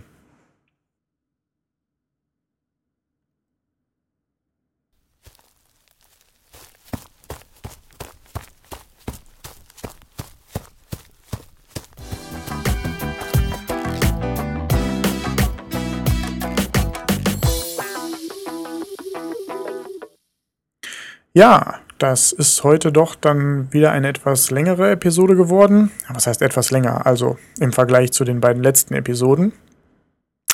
Ja, 21.33 21.79
das 21.97 22.33
ist 22.33 22.63
heute 22.63 22.91
doch 22.91 23.15
dann 23.15 23.71
wieder 23.71 23.91
eine 23.91 24.09
etwas 24.09 24.51
längere 24.51 24.91
Episode 24.91 25.35
geworden. 25.35 25.91
Was 26.09 26.27
heißt 26.27 26.41
etwas 26.41 26.71
länger? 26.71 27.05
Also 27.05 27.37
im 27.59 27.71
Vergleich 27.71 28.11
zu 28.11 28.25
den 28.25 28.41
beiden 28.41 28.61
letzten 28.61 28.95
Episoden. 28.95 29.53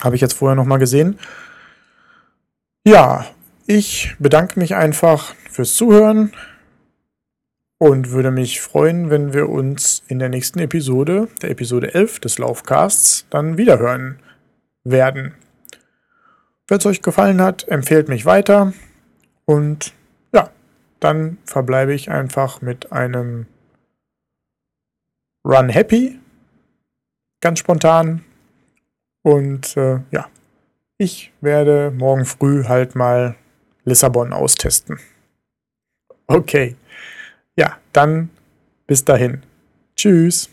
Habe 0.01 0.15
ich 0.15 0.21
jetzt 0.21 0.33
vorher 0.33 0.55
nochmal 0.55 0.77
gesehen. 0.77 1.17
Ja, 2.85 3.25
ich 3.65 4.15
bedanke 4.19 4.59
mich 4.59 4.75
einfach 4.75 5.33
fürs 5.49 5.75
Zuhören 5.75 6.33
und 7.79 8.11
würde 8.11 8.29
mich 8.29 8.61
freuen, 8.61 9.09
wenn 9.09 9.33
wir 9.33 9.49
uns 9.49 10.03
in 10.07 10.19
der 10.19 10.29
nächsten 10.29 10.59
Episode, 10.59 11.27
der 11.41 11.49
Episode 11.49 11.93
11 11.95 12.19
des 12.19 12.37
Laufcasts, 12.37 13.25
dann 13.29 13.57
wiederhören 13.57 14.19
werden. 14.83 15.33
Wenn 16.67 16.77
es 16.77 16.85
euch 16.85 17.01
gefallen 17.01 17.41
hat, 17.41 17.67
empfehlt 17.67 18.09
mich 18.09 18.25
weiter 18.25 18.73
und 19.45 19.93
dann 20.99 21.37
verbleibe 21.45 21.93
ich 21.93 22.09
einfach 22.09 22.61
mit 22.61 22.91
einem 22.91 23.47
Run 25.45 25.69
Happy. 25.69 26.19
Ganz 27.41 27.59
spontan. 27.59 28.23
Und 29.21 29.77
äh, 29.77 29.99
ja, 30.11 30.29
ich 30.97 31.31
werde 31.41 31.91
morgen 31.91 32.25
früh 32.25 32.65
halt 32.65 32.95
mal 32.95 33.35
Lissabon 33.85 34.33
austesten. 34.33 34.99
Okay. 36.27 36.75
Ja, 37.55 37.77
dann 37.93 38.29
bis 38.85 39.05
dahin. 39.05 39.43
Tschüss. 39.95 40.49